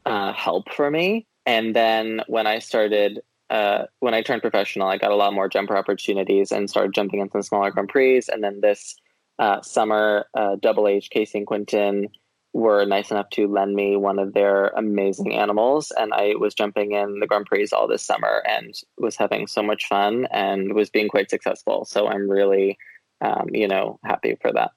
uh, 0.07 0.33
help 0.33 0.72
for 0.72 0.90
me. 0.90 1.27
And 1.44 1.74
then 1.77 2.22
when 2.27 2.46
I 2.46 2.59
started 2.59 3.20
uh, 3.50 3.84
when 4.00 4.14
I 4.14 4.22
turned 4.22 4.42
professional, 4.42 4.88
I 4.88 4.98
got 4.98 5.11
a 5.11 5.16
lot 5.16 5.32
more 5.32 5.48
jumper 5.48 5.76
opportunities 5.76 6.52
and 6.52 6.68
started 6.68 6.94
jumping 6.94 7.20
in 7.20 7.30
some 7.30 7.42
smaller 7.42 7.70
Grand 7.70 7.88
Prix. 7.88 8.22
And 8.30 8.42
then 8.42 8.61
this 8.61 8.96
uh, 9.38 9.62
summer, 9.62 10.26
uh, 10.34 10.56
Double 10.61 10.88
H, 10.88 11.11
Casey 11.11 11.38
and 11.38 11.46
Quentin 11.46 12.08
were 12.52 12.84
nice 12.84 13.11
enough 13.11 13.30
to 13.30 13.46
lend 13.46 13.74
me 13.74 13.96
one 13.96 14.18
of 14.18 14.32
their 14.32 14.68
amazing 14.68 15.34
animals. 15.34 15.92
And 15.96 16.12
I 16.12 16.34
was 16.38 16.54
jumping 16.54 16.92
in 16.92 17.20
the 17.20 17.26
Grand 17.26 17.46
Prix 17.46 17.68
all 17.72 17.88
this 17.88 18.02
summer 18.02 18.42
and 18.46 18.74
was 18.98 19.16
having 19.16 19.46
so 19.46 19.62
much 19.62 19.87
fun 19.87 20.26
and 20.30 20.74
was 20.74 20.90
being 20.90 21.08
quite 21.08 21.30
successful. 21.30 21.84
So 21.84 22.08
I'm 22.08 22.28
really, 22.28 22.78
um, 23.20 23.48
you 23.52 23.68
know, 23.68 23.98
happy 24.02 24.37
for 24.40 24.52
that. 24.52 24.72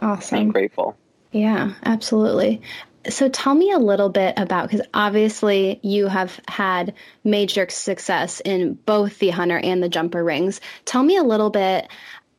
Awesome. 0.00 0.38
I'm 0.38 0.52
grateful. 0.52 0.96
Yeah, 1.32 1.72
absolutely. 1.84 2.62
So 3.10 3.28
tell 3.28 3.54
me 3.54 3.70
a 3.70 3.78
little 3.78 4.08
bit 4.08 4.34
about 4.36 4.70
because 4.70 4.86
obviously 4.94 5.80
you 5.82 6.06
have 6.06 6.40
had 6.48 6.94
major 7.24 7.68
success 7.68 8.40
in 8.40 8.74
both 8.74 9.18
the 9.18 9.30
hunter 9.30 9.58
and 9.58 9.82
the 9.82 9.88
jumper 9.88 10.22
rings. 10.22 10.60
Tell 10.84 11.02
me 11.02 11.16
a 11.16 11.22
little 11.22 11.50
bit 11.50 11.88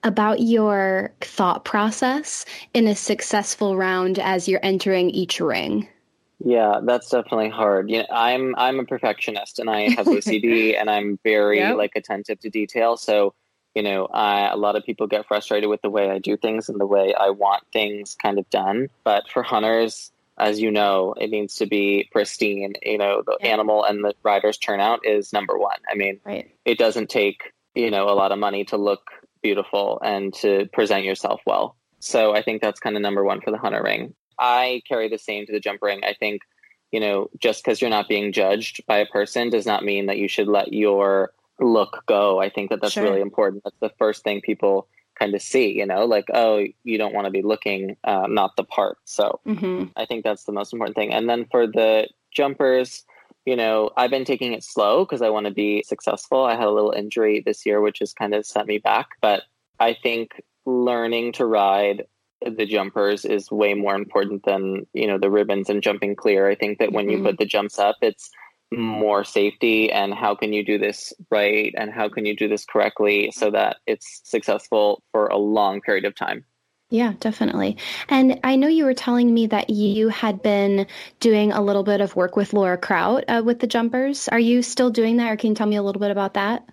about 0.04 0.40
your 0.40 1.12
thought 1.22 1.66
process 1.66 2.46
in 2.74 2.88
a 2.88 2.96
successful 2.96 3.76
round 3.76 4.20
as 4.20 4.48
you're 4.48 4.60
entering 4.64 5.10
each 5.10 5.40
ring. 5.40 5.88
Yeah, 6.40 6.82
that's 6.84 7.10
definitely 7.10 7.50
hard. 7.50 7.90
You 7.90 8.00
know, 8.00 8.06
I'm 8.12 8.56
I'm 8.56 8.80
a 8.80 8.86
perfectionist 8.86 9.60
and 9.60 9.70
I 9.70 9.90
have 9.90 10.06
OCD 10.06 10.80
and 10.80 10.90
I'm 10.90 11.20
very 11.24 11.58
yep. 11.58 11.78
like 11.78 11.94
attentive 11.96 12.40
to 12.42 12.50
detail. 12.50 12.96
So, 12.96 13.34
you 13.74 13.82
know, 13.82 14.06
I, 14.06 14.50
a 14.50 14.56
lot 14.56 14.76
of 14.76 14.84
people 14.84 15.08
get 15.08 15.28
frustrated 15.28 15.70
with 15.70 15.82
the 15.82 15.90
way 15.90 16.10
I 16.10 16.20
do 16.20 16.38
things 16.38 16.70
and 16.70 16.80
the 16.80 16.86
way 16.86 17.14
I 17.14 17.32
want 17.32 17.64
things 17.74 18.16
kind 18.22 18.38
of 18.38 18.50
done. 18.50 18.90
But 19.04 19.30
for 19.30 19.42
hunters, 19.42 20.12
as 20.38 20.60
you 20.60 20.72
know, 20.72 21.14
it 21.20 21.30
needs 21.30 21.56
to 21.56 21.66
be 21.66 22.08
pristine. 22.12 22.74
You 22.84 22.98
know, 22.98 23.24
the 23.26 23.38
yeah. 23.42 23.48
animal 23.48 23.84
and 23.84 24.04
the 24.04 24.14
rider's 24.24 24.58
turnout 24.58 25.06
is 25.06 25.34
number 25.34 25.58
one. 25.58 25.80
I 25.92 25.96
mean, 25.96 26.20
right. 26.26 26.52
it 26.66 26.78
doesn't 26.78 27.10
take, 27.10 27.54
you 27.74 27.90
know, 27.92 28.10
a 28.10 28.16
lot 28.16 28.32
of 28.32 28.40
money 28.40 28.66
to 28.66 28.78
look 28.78 29.10
beautiful 29.42 30.00
and 30.04 30.34
to 30.36 30.68
present 30.74 31.06
yourself 31.06 31.42
well. 31.46 31.76
So 32.00 32.36
I 32.36 32.44
think 32.44 32.62
that's 32.62 32.80
kind 32.80 32.96
of 32.96 33.02
number 33.02 33.24
one 33.24 33.42
for 33.42 33.52
the 33.52 33.58
hunter 33.58 33.82
ring. 33.84 34.14
I 34.40 34.82
carry 34.88 35.10
the 35.10 35.18
same 35.18 35.46
to 35.48 35.52
the 35.52 35.60
jump 35.60 35.82
ring. 35.82 36.02
I 36.04 36.14
think, 36.14 36.42
you 36.92 37.00
know, 37.00 37.30
just 37.40 37.64
because 37.64 37.82
you're 37.82 37.90
not 37.90 38.08
being 38.08 38.32
judged 38.32 38.86
by 38.86 39.00
a 39.00 39.08
person 39.08 39.50
does 39.50 39.66
not 39.66 39.84
mean 39.84 40.06
that 40.06 40.18
you 40.18 40.28
should 40.28 40.48
let 40.48 40.72
your 40.72 41.32
look 41.60 42.04
go. 42.06 42.40
I 42.40 42.50
think 42.50 42.70
that 42.70 42.82
that's 42.82 42.94
sure. 42.94 43.04
really 43.04 43.22
important. 43.22 43.64
That's 43.64 43.80
the 43.80 43.92
first 43.98 44.24
thing 44.24 44.42
people 44.42 44.88
kind 45.18 45.34
of 45.34 45.42
see, 45.42 45.72
you 45.78 45.86
know, 45.86 46.06
like, 46.06 46.26
oh, 46.34 46.64
you 46.84 46.98
don't 46.98 47.14
want 47.14 47.26
to 47.26 47.32
be 47.32 47.42
looking 47.42 47.98
uh, 48.04 48.28
not 48.28 48.56
the 48.56 48.64
part. 48.64 48.98
So 49.06 49.40
mm-hmm. 49.46 49.86
I 49.96 50.06
think 50.06 50.24
that's 50.24 50.44
the 50.44 50.52
most 50.52 50.74
important 50.74 50.96
thing. 50.96 51.14
And 51.14 51.30
then 51.30 51.46
for 51.50 51.68
the 51.68 52.08
jumpers, 52.32 53.04
you 53.46 53.56
know, 53.56 53.92
I've 53.96 54.12
been 54.12 54.26
taking 54.26 54.54
it 54.54 54.64
slow 54.64 55.06
because 55.06 55.22
I 55.22 55.30
want 55.30 55.46
to 55.46 55.54
be 55.54 55.84
successful. 55.84 56.44
I 56.44 56.56
had 56.56 56.68
a 56.68 56.72
little 56.72 56.92
injury 56.92 57.42
this 57.46 57.66
year, 57.66 57.82
which 57.82 58.00
has 58.00 58.14
kind 58.14 58.34
of 58.34 58.46
set 58.46 58.68
me 58.68 58.78
back. 58.78 59.08
But 59.22 59.44
I 59.80 59.94
think 59.94 60.42
learning 60.66 61.34
to 61.34 61.46
ride 61.46 62.06
the 62.46 62.66
jumpers 62.66 63.26
is 63.26 63.50
way 63.50 63.74
more 63.74 63.96
important 63.96 64.44
than, 64.44 64.86
you 64.94 65.08
know, 65.08 65.18
the 65.18 65.32
ribbons 65.32 65.70
and 65.70 65.82
jumping 65.82 66.16
clear. 66.16 66.50
I 66.50 66.56
think 66.56 66.80
that 66.80 66.92
when 66.92 67.08
mm-hmm. 67.08 67.18
you 67.18 67.24
put 67.24 67.40
the 67.40 67.46
jumps 67.46 67.80
up, 67.80 67.96
it's 68.02 68.30
more 68.72 69.24
safety 69.24 69.92
and 69.92 70.14
how 70.14 70.36
can 70.36 70.52
you 70.52 70.64
do 70.64 70.78
this 70.78 71.14
right 71.30 71.74
and 71.78 71.92
how 71.92 72.10
can 72.10 72.26
you 72.26 72.36
do 72.36 72.48
this 72.48 72.66
correctly 72.66 73.32
so 73.32 73.50
that 73.50 73.78
it's 73.88 74.22
successful 74.26 75.02
for 75.12 75.28
a 75.28 75.38
long 75.38 75.80
period 75.82 76.06
of 76.06 76.16
time. 76.16 76.44
Yeah, 76.90 77.14
definitely. 77.20 77.78
And 78.08 78.40
I 78.46 78.56
know 78.56 78.70
you 78.70 78.86
were 78.86 78.94
telling 78.94 79.34
me 79.34 79.48
that 79.48 79.70
you 79.70 80.08
had 80.08 80.42
been 80.42 80.88
doing 81.20 81.52
a 81.52 81.62
little 81.62 81.84
bit 81.84 82.00
of 82.00 82.16
work 82.16 82.38
with 82.38 82.54
Laura 82.54 82.78
Kraut 82.78 83.26
uh, 83.28 83.42
with 83.44 83.60
the 83.60 83.68
jumpers. 83.68 84.30
Are 84.30 84.40
you 84.40 84.62
still 84.62 84.90
doing 84.90 85.18
that, 85.18 85.30
or 85.30 85.36
can 85.36 85.50
you 85.50 85.56
tell 85.56 85.68
me 85.68 85.76
a 85.76 85.84
little 85.84 86.00
bit 86.00 86.12
about 86.12 86.36
that? 86.36 86.66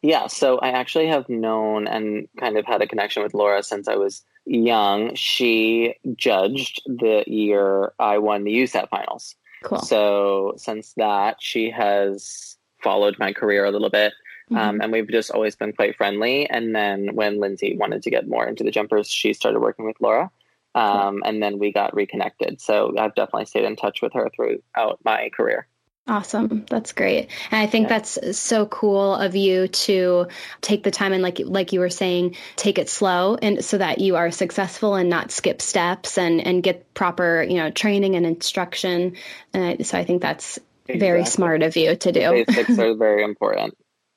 Yeah, 0.00 0.28
so 0.28 0.58
I 0.58 0.70
actually 0.70 1.08
have 1.08 1.28
known 1.28 1.86
and 1.86 2.28
kind 2.38 2.56
of 2.56 2.64
had 2.64 2.80
a 2.80 2.86
connection 2.86 3.22
with 3.22 3.34
Laura 3.34 3.62
since 3.62 3.88
I 3.88 3.96
was 3.96 4.22
young. 4.46 5.14
She 5.16 5.96
judged 6.16 6.80
the 6.86 7.24
year 7.26 7.92
I 7.98 8.18
won 8.18 8.44
the 8.44 8.54
USAT 8.54 8.88
finals. 8.88 9.34
Cool. 9.66 9.78
So 9.80 10.54
since 10.56 10.92
that, 10.96 11.36
she 11.40 11.70
has 11.70 12.56
followed 12.82 13.18
my 13.18 13.32
career 13.32 13.64
a 13.64 13.70
little 13.70 13.90
bit. 13.90 14.12
Um, 14.50 14.56
mm-hmm. 14.56 14.68
Um, 14.68 14.80
and 14.80 14.92
we've 14.92 15.08
just 15.08 15.32
always 15.32 15.56
been 15.56 15.72
quite 15.72 15.96
friendly. 15.96 16.48
And 16.48 16.74
then 16.74 17.14
when 17.14 17.40
Lindsay 17.40 17.76
wanted 17.76 18.02
to 18.04 18.10
get 18.10 18.28
more 18.28 18.46
into 18.46 18.62
the 18.62 18.70
jumpers, 18.70 19.08
she 19.08 19.32
started 19.32 19.58
working 19.58 19.84
with 19.84 19.96
Laura. 20.00 20.30
Um, 20.76 21.22
and 21.24 21.42
then 21.42 21.58
we 21.58 21.72
got 21.72 21.96
reconnected. 21.96 22.60
So 22.60 22.94
I've 22.98 23.14
definitely 23.14 23.46
stayed 23.46 23.64
in 23.64 23.76
touch 23.76 24.02
with 24.02 24.12
her 24.12 24.30
throughout 24.34 25.00
my 25.04 25.30
career. 25.30 25.66
Awesome. 26.08 26.64
That's 26.70 26.92
great. 26.92 27.30
And 27.50 27.60
I 27.60 27.66
think 27.66 27.84
yeah. 27.84 27.98
that's 27.98 28.38
so 28.38 28.66
cool 28.66 29.16
of 29.16 29.34
you 29.34 29.66
to 29.66 30.28
take 30.60 30.84
the 30.84 30.90
time 30.92 31.12
and 31.12 31.20
like 31.20 31.40
like 31.40 31.72
you 31.72 31.80
were 31.80 31.90
saying, 31.90 32.36
take 32.54 32.78
it 32.78 32.88
slow 32.88 33.36
and 33.42 33.64
so 33.64 33.78
that 33.78 33.98
you 33.98 34.14
are 34.14 34.30
successful 34.30 34.94
and 34.94 35.10
not 35.10 35.32
skip 35.32 35.60
steps 35.60 36.16
and 36.16 36.40
and 36.40 36.62
get 36.62 36.94
proper, 36.94 37.42
you 37.42 37.56
know, 37.56 37.70
training 37.70 38.14
and 38.14 38.24
instruction. 38.24 39.16
And 39.52 39.84
so 39.84 39.98
I 39.98 40.04
think 40.04 40.22
that's 40.22 40.58
exactly. 40.84 41.00
very 41.00 41.24
smart 41.24 41.62
of 41.62 41.76
you 41.76 41.96
to 41.96 42.12
do. 42.12 42.44
Basics 42.46 42.78
are 42.78 42.94
very 42.96 43.24
important. 43.24 43.76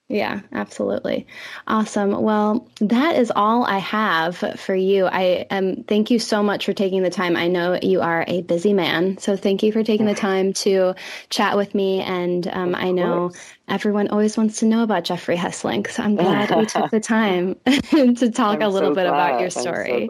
Yeah, 0.09 0.41
absolutely. 0.51 1.27
Awesome. 1.67 2.19
Well, 2.23 2.67
that 2.81 3.15
is 3.17 3.31
all 3.35 3.63
I 3.63 3.77
have 3.77 4.37
for 4.57 4.73
you. 4.73 5.05
I 5.05 5.45
um 5.51 5.83
thank 5.83 6.09
you 6.09 6.17
so 6.17 6.41
much 6.41 6.65
for 6.65 6.73
taking 6.73 7.03
the 7.03 7.11
time. 7.11 7.35
I 7.35 7.47
know 7.47 7.77
you 7.79 8.01
are 8.01 8.25
a 8.27 8.41
busy 8.41 8.73
man, 8.73 9.19
so 9.19 9.37
thank 9.37 9.61
you 9.61 9.71
for 9.71 9.83
taking 9.83 10.07
the 10.07 10.15
time 10.15 10.53
to 10.53 10.95
chat 11.29 11.55
with 11.57 11.75
me. 11.75 12.01
And 12.01 12.47
um, 12.47 12.73
I 12.73 12.89
know 12.89 13.33
everyone 13.67 14.07
always 14.07 14.35
wants 14.35 14.59
to 14.61 14.65
know 14.65 14.81
about 14.81 15.03
Geoffrey 15.03 15.37
Hesslink, 15.37 15.91
so 15.91 16.01
I'm 16.01 16.15
glad 16.15 16.55
we 16.57 16.65
took 16.65 16.89
the 16.91 16.99
time 16.99 17.55
to 17.65 18.31
talk 18.31 18.55
I'm 18.55 18.61
a 18.63 18.69
little 18.69 18.89
so 18.89 18.95
bit 18.95 19.05
glad. 19.05 19.29
about 19.29 19.41
your 19.41 19.51
story. 19.51 20.09